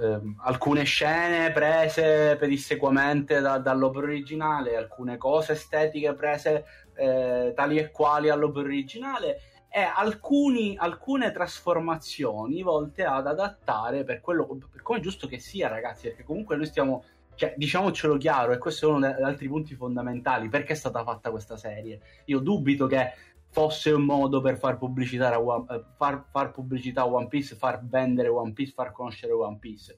[0.00, 6.64] ehm, alcune scene prese pedissequamente da, dall'opera originale, alcune cose estetiche prese
[6.94, 9.40] eh, tali e quali all'opera originale
[9.74, 15.68] e alcuni, alcune trasformazioni volte ad adattare per quello per come è giusto che sia
[15.68, 17.04] ragazzi perché comunque noi stiamo
[17.34, 21.30] cioè, diciamocelo chiaro, e questo è uno degli altri punti fondamentali, perché è stata fatta
[21.30, 22.00] questa serie?
[22.26, 23.12] Io dubito che
[23.52, 27.54] fosse un modo per far pubblicità a One, eh, far, far pubblicità a One Piece,
[27.54, 29.96] far vendere One Piece, far conoscere One Piece.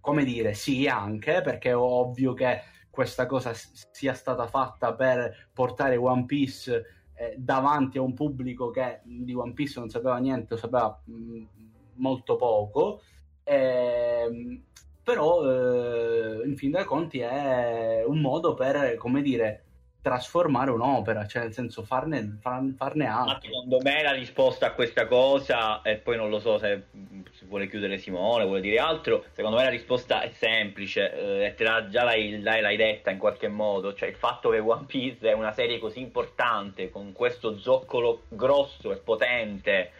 [0.00, 2.60] Come dire, sì, anche perché è ovvio che
[2.90, 9.00] questa cosa sia stata fatta per portare One Piece eh, davanti a un pubblico che
[9.04, 11.44] di One Piece non sapeva niente, sapeva mh, mm,
[11.96, 13.00] molto poco.
[13.42, 14.62] Eh,
[15.10, 19.64] però eh, in fin dei conti è un modo per, come dire,
[20.00, 23.34] trasformare un'opera, cioè nel senso farne, far, farne altro.
[23.34, 26.84] Ma secondo me la risposta a questa cosa, e poi non lo so se,
[27.32, 31.54] se vuole chiudere Simone, vuole dire altro, secondo me la risposta è semplice, eh, e
[31.54, 34.84] te la, già l'hai, l'hai, l'hai, detta in qualche modo, cioè il fatto che One
[34.86, 39.90] Piece è una serie così importante, con questo zoccolo grosso e potente,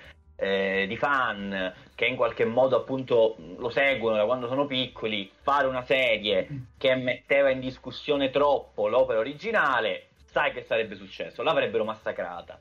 [0.41, 5.67] eh, di fan che in qualche modo appunto lo seguono da quando sono piccoli, fare
[5.67, 12.59] una serie che metteva in discussione troppo l'opera originale, sai che sarebbe successo, l'avrebbero massacrata.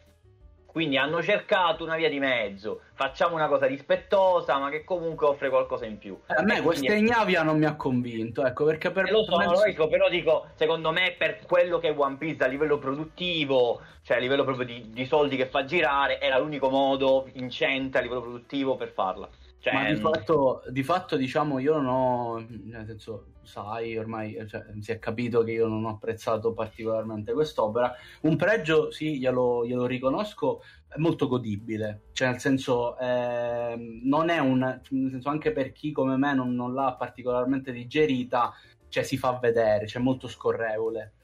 [0.71, 5.49] Quindi hanno cercato una via di mezzo, facciamo una cosa rispettosa, ma che comunque offre
[5.49, 6.17] qualcosa in più.
[6.27, 9.07] A me questa ignavia non mi ha convinto, ecco, perché per...
[9.07, 9.45] Eh, lo so, me...
[9.45, 13.81] lo dico, però dico, secondo me per quello che è One Piece a livello produttivo,
[14.03, 18.01] cioè a livello proprio di, di soldi che fa girare, era l'unico modo vincente a
[18.01, 19.27] livello produttivo per farla.
[19.61, 24.63] Cioè, Ma di fatto, di fatto, diciamo, io non ho, nel senso, sai, ormai cioè,
[24.79, 27.93] si è capito che io non ho apprezzato particolarmente quest'opera.
[28.21, 34.39] Un pregio, sì, glielo, glielo riconosco, è molto godibile, cioè nel senso, eh, non è
[34.39, 38.53] un, nel senso, anche per chi come me non, non l'ha particolarmente digerita,
[38.87, 41.15] cioè si fa vedere, cioè molto scorrevole.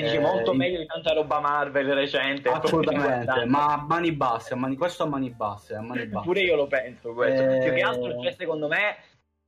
[0.00, 2.48] Dici eh, molto meglio di tanta roba Marvel recente.
[2.48, 6.26] Assolutamente, ma a mani basse, a mani, questo a mani basse, a mani basse.
[6.26, 7.42] Pure io lo penso questo.
[7.42, 7.58] Eh...
[7.60, 8.96] Più che altro c'è secondo me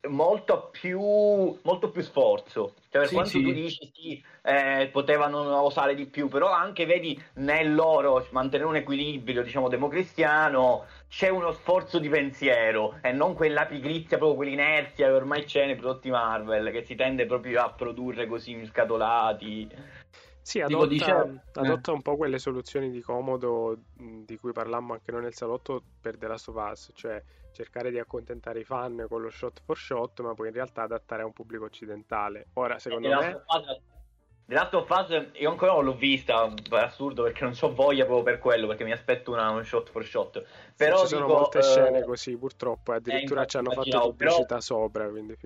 [0.08, 2.74] molto più, molto più sforzo.
[2.88, 3.42] Cioè, per sì, quanto sì.
[3.42, 8.76] tu dici sì, eh, potevano osare di più, però anche vedi nel loro mantenere un
[8.76, 15.12] equilibrio, diciamo, democristiano, c'è uno sforzo di pensiero e non quella pigrizia, proprio quell'inerzia che
[15.12, 19.68] ormai c'è nei prodotti Marvel, che si tende proprio a produrre così scatolati.
[20.46, 21.10] Sì, adotta, dice...
[21.54, 21.94] adotta eh.
[21.94, 26.28] un po' quelle soluzioni di comodo di cui parlammo anche noi nel salotto per The
[26.28, 27.20] Last of Us, cioè
[27.50, 31.22] cercare di accontentare i fan con lo shot for shot, ma poi in realtà adattare
[31.22, 32.46] a un pubblico occidentale.
[32.52, 33.42] Ora, secondo The me...
[34.44, 38.04] The Last of Us io ancora non l'ho vista, è assurdo perché non ho voglia
[38.04, 40.44] proprio per quello, perché mi aspetto una, un shot for shot.
[40.76, 41.62] Però sì, ci dico, sono molte uh...
[41.62, 44.60] scene così, purtroppo, e addirittura eh, ci hanno fatto pubblicità però...
[44.60, 45.36] sopra, quindi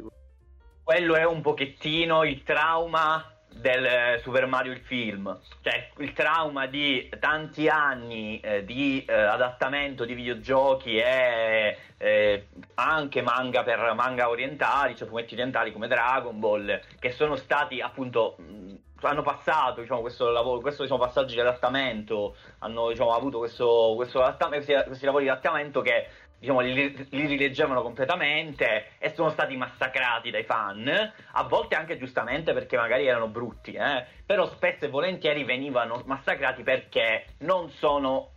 [0.82, 7.11] Quello è un pochettino il trauma del Super Mario il film, cioè il trauma di
[7.18, 14.96] tanti anni eh, di eh, adattamento di videogiochi e eh, anche manga per manga orientali,
[14.96, 20.30] cioè fumetti orientali come Dragon Ball, che sono stati appunto mh, hanno passato diciamo, questo
[20.30, 25.30] lavoro, questo diciamo, passaggio di adattamento, hanno diciamo, avuto questo, questo questi, questi lavori di
[25.30, 26.07] adattamento che
[26.41, 32.53] diciamo, li, li, rileggevano completamente e sono stati massacrati dai fan, a volte anche giustamente
[32.55, 34.05] perché magari erano brutti, eh?
[34.24, 38.32] però spesso e volentieri venivano massacrati perché non sono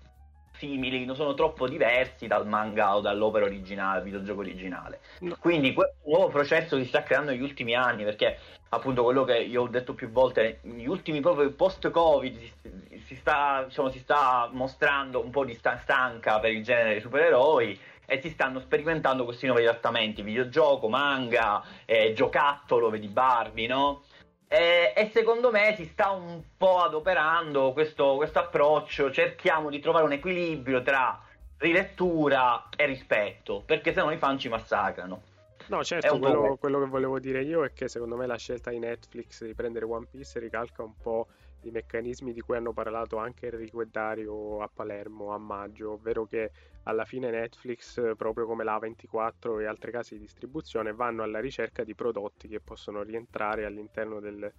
[0.58, 5.00] simili, non sono troppo diversi dal manga o dall'opera originale, dal videogioco originale.
[5.40, 8.38] Quindi questo nuovo processo si sta creando negli ultimi anni perché
[8.70, 13.64] appunto quello che io ho detto più volte, negli ultimi proprio post-Covid si, si, sta,
[13.68, 18.30] diciamo, si sta mostrando un po' di stanca per il genere dei supereroi e si
[18.30, 24.04] stanno sperimentando questi nuovi adattamenti, videogioco, manga, eh, giocattolo, vedi Barbie, no?
[24.48, 30.06] E, e, secondo me si sta un po' adoperando questo, questo approccio, cerchiamo di trovare
[30.06, 31.20] un equilibrio tra
[31.58, 35.22] rilettura e rispetto, perché se no i fan ci massacrano.
[35.68, 38.80] No, certo, quello, quello, che volevo dire io è che secondo me la scelta di
[38.80, 41.28] Netflix di prendere One Piece ricalca un po'
[41.64, 46.26] i meccanismi di cui hanno parlato anche Enrico e Dario a Palermo a maggio, ovvero
[46.26, 46.52] che
[46.84, 51.84] alla fine Netflix, proprio come la 24 e altre case di distribuzione, vanno alla ricerca
[51.84, 54.52] di prodotti che possono rientrare all'interno del,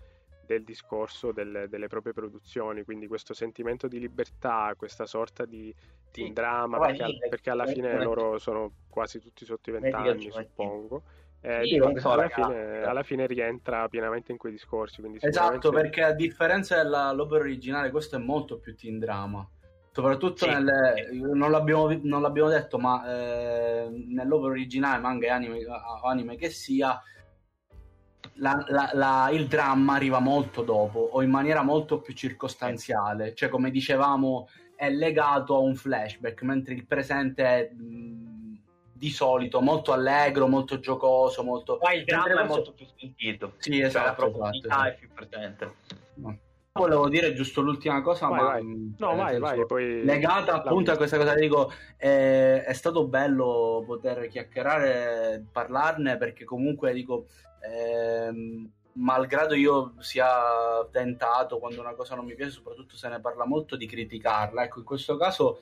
[0.47, 5.75] del discorso del, delle proprie produzioni, quindi questo sentimento di libertà, questa sorta di,
[6.11, 6.33] sì.
[6.33, 11.03] dramma, perché, perché, alla fine loro sono quasi tutti sotto i vent'anni, suppongo.
[11.47, 14.95] Eh, sì, alla, fine, alla, fine, rientra pienamente in quei discorsi.
[14.95, 15.29] Sicuramente...
[15.29, 19.47] Esatto, perché a differenza dell'opera originale, questo è molto più teen drama.
[19.93, 20.51] Soprattutto sì.
[20.51, 25.59] nelle, non, l'abbiamo, non, l'abbiamo, detto, ma eh, nell'opera originale, manga e anime,
[26.03, 26.99] anime che sia,
[28.37, 33.35] la, la, la, il dramma arriva molto dopo o in maniera molto più circostanziale.
[33.35, 37.71] Cioè, come dicevamo, è legato a un flashback, mentre il presente è.
[38.97, 41.79] Di solito molto allegro, molto giocoso, molto...
[41.83, 43.55] Ma il dramma è molto più sentito.
[43.59, 43.91] Sì, esatto.
[43.91, 44.89] Cioè, la esatto, profondità esatto.
[44.89, 45.75] è più presente.
[46.15, 46.39] No.
[46.77, 48.63] Volevo dire giusto l'ultima cosa, vai, ma vai.
[48.65, 50.05] Mm, no, vai, vai, poi...
[50.05, 56.93] legata appunto a questa cosa, dico, eh, è stato bello poter chiacchierare, parlarne, perché comunque
[56.93, 57.27] dico,
[57.61, 63.47] eh, malgrado io sia tentato quando una cosa non mi piace, soprattutto se ne parla
[63.47, 65.61] molto, di criticarla, ecco, in questo caso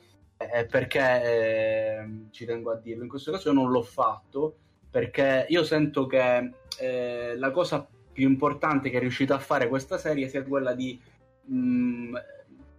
[0.51, 4.57] eh, perché eh, ci tengo a dirlo, in questo caso io non l'ho fatto
[4.89, 9.97] perché io sento che eh, la cosa più importante che è riuscita a fare questa
[9.97, 11.01] serie sia quella di
[11.45, 12.15] mh, mm,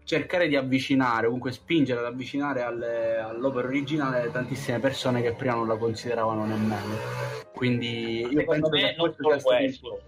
[0.05, 5.67] cercare di avvicinare, comunque spingere ad avvicinare alle, all'opera originale tantissime persone che prima non
[5.67, 6.95] la consideravano nemmeno.
[7.53, 10.01] Quindi io penso che questo sia questo.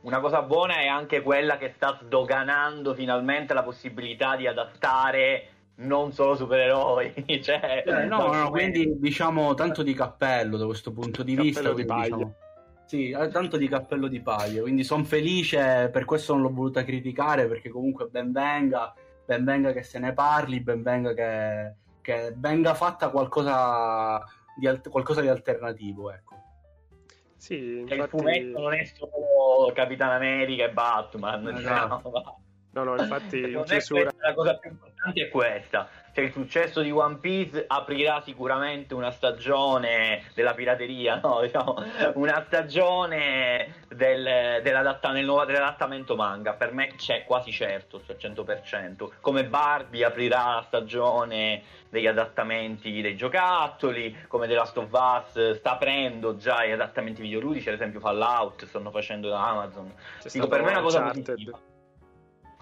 [0.00, 6.12] Una cosa buona è anche quella che sta sdoganando finalmente la possibilità di adattare non
[6.12, 7.12] solo supereroi.
[7.42, 11.72] cioè, eh, no, no, quindi diciamo tanto di cappello da questo punto di vista.
[11.72, 12.34] Di diciamo,
[12.84, 14.60] sì, eh, tanto di cappello di paglia.
[14.62, 18.92] Quindi sono felice, per questo non l'ho voluta criticare, perché comunque ben venga,
[19.24, 24.22] ben venga che se ne parli, ben venga che, che venga fatta qualcosa
[24.56, 26.36] di, qualcosa di alternativo, ecco.
[27.36, 28.00] Sì, infatti...
[28.00, 31.48] il fumetto non è solo Capitan America e Batman.
[31.48, 32.10] Esatto.
[32.10, 32.42] No,
[32.72, 34.10] No, no, infatti in chiusura...
[34.16, 35.88] la cosa più importante è questa.
[36.14, 41.40] Cioè, il successo di One Piece aprirà sicuramente una stagione della pirateria, no?
[41.42, 41.82] diciamo,
[42.14, 46.54] una stagione del, dell'adattamento manga.
[46.54, 49.08] Per me c'è quasi certo, cioè 100%.
[49.20, 55.72] Come Barbie aprirà la stagione degli adattamenti dei giocattoli, come The Last of Us sta
[55.72, 59.92] aprendo già gli adattamenti videoludici, ad esempio Fallout stanno facendo da Amazon.
[60.30, 61.58] Dico, per me è una cosa positiva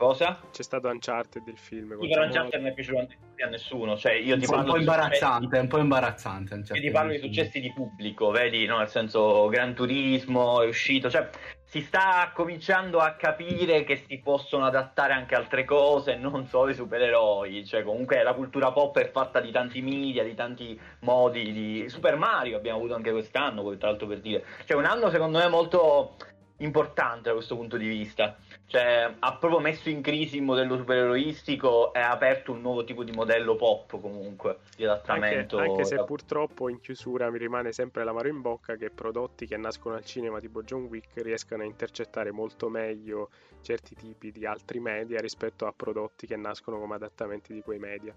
[0.00, 0.40] Cosa?
[0.50, 2.00] C'è stato Uncharted il film.
[2.00, 3.06] Sì, però Uncharted non è piaciuto
[3.44, 3.98] a nessuno.
[3.98, 6.54] Cioè, io ti parlo un po' imbarazzante, è un po' imbarazzante.
[6.54, 8.64] Io ti parlo di successi di pubblico, vedi?
[8.64, 8.78] No?
[8.78, 11.10] Nel senso, Gran Turismo è uscito.
[11.10, 11.28] Cioè,
[11.64, 16.74] si sta cominciando a capire che si possono adattare anche altre cose, non solo i
[16.74, 17.66] supereroi.
[17.66, 21.52] Cioè, comunque la cultura pop è fatta di tanti media, di tanti modi.
[21.52, 21.88] Di...
[21.90, 24.46] Super Mario abbiamo avuto anche quest'anno, tra l'altro per dire.
[24.64, 26.16] Cioè, un anno secondo me molto
[26.60, 28.36] importante da questo punto di vista.
[28.66, 33.02] Cioè, ha proprio messo in crisi il modello supereroistico e ha aperto un nuovo tipo
[33.02, 35.58] di modello pop comunque di adattamento.
[35.58, 39.56] Anche, anche se purtroppo in chiusura mi rimane sempre l'amaro in bocca che prodotti che
[39.56, 43.30] nascono al cinema tipo John Wick riescano a intercettare molto meglio
[43.62, 48.14] certi tipi di altri media rispetto a prodotti che nascono come adattamenti di quei media.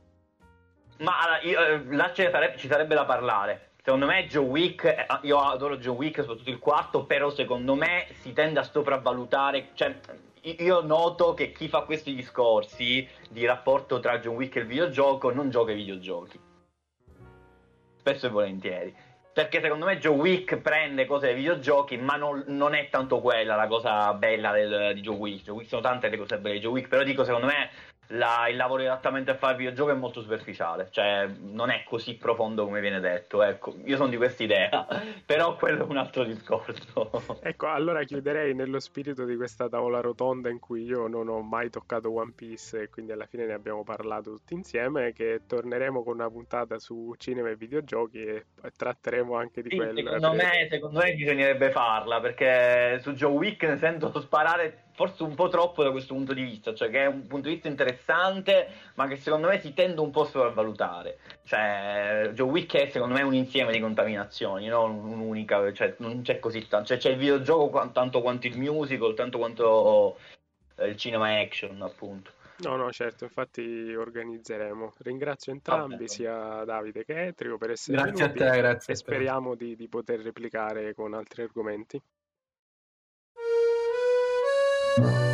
[1.00, 5.06] Ma io, eh, là ci sarebbe, ci sarebbe da parlare Secondo me Joe Wick, eh,
[5.24, 10.00] io adoro Joe Wick, soprattutto il quarto, però secondo me si tende a sopravvalutare, cioè
[10.40, 15.34] io noto che chi fa questi discorsi di rapporto tra John Wick e il videogioco
[15.34, 16.40] non gioca ai videogiochi.
[17.98, 18.96] Spesso e volentieri.
[19.34, 23.56] Perché secondo me Joe Wick prende cose dai videogiochi, ma non, non è tanto quella
[23.58, 25.44] la cosa bella del, di Joe Wick.
[25.44, 27.70] Joe Wick sono tante le cose belle di Joe Wick, però dico secondo me
[28.08, 32.16] la, il lavoro esattamente a fare il videogioco è molto superficiale, cioè non è così
[32.16, 33.42] profondo come viene detto.
[33.42, 34.86] Ecco, io sono di questa idea,
[35.26, 37.40] però quello è un altro discorso.
[37.42, 41.70] ecco, allora chiuderei nello spirito di questa tavola rotonda in cui io non ho mai
[41.70, 46.16] toccato One Piece e quindi alla fine ne abbiamo parlato tutti insieme, che torneremo con
[46.16, 49.96] una puntata su cinema e videogiochi e tratteremo anche di sì, quello.
[49.96, 55.36] Secondo me, secondo me bisognerebbe farla perché su Joe Wick ne sento sparare forse un
[55.36, 58.68] po' troppo da questo punto di vista, cioè che è un punto di vista interessante,
[58.96, 61.18] ma che secondo me si tende un po' a sopravvalutare.
[61.44, 66.40] Cioè, Joe Wick è secondo me un insieme di contaminazioni, non un'unica, cioè non c'è
[66.40, 70.18] così tanto, cioè c'è il videogioco tanto quanto il musical, tanto quanto
[70.76, 72.32] eh, il cinema action, appunto.
[72.58, 74.94] No, no, certo, infatti organizzeremo.
[75.00, 79.56] Ringrazio entrambi, sia Davide che Etrio, per essere grazie venuti a te, grazie e speriamo
[79.56, 82.02] di, di poter replicare con altri argomenti.
[84.98, 85.33] Bye.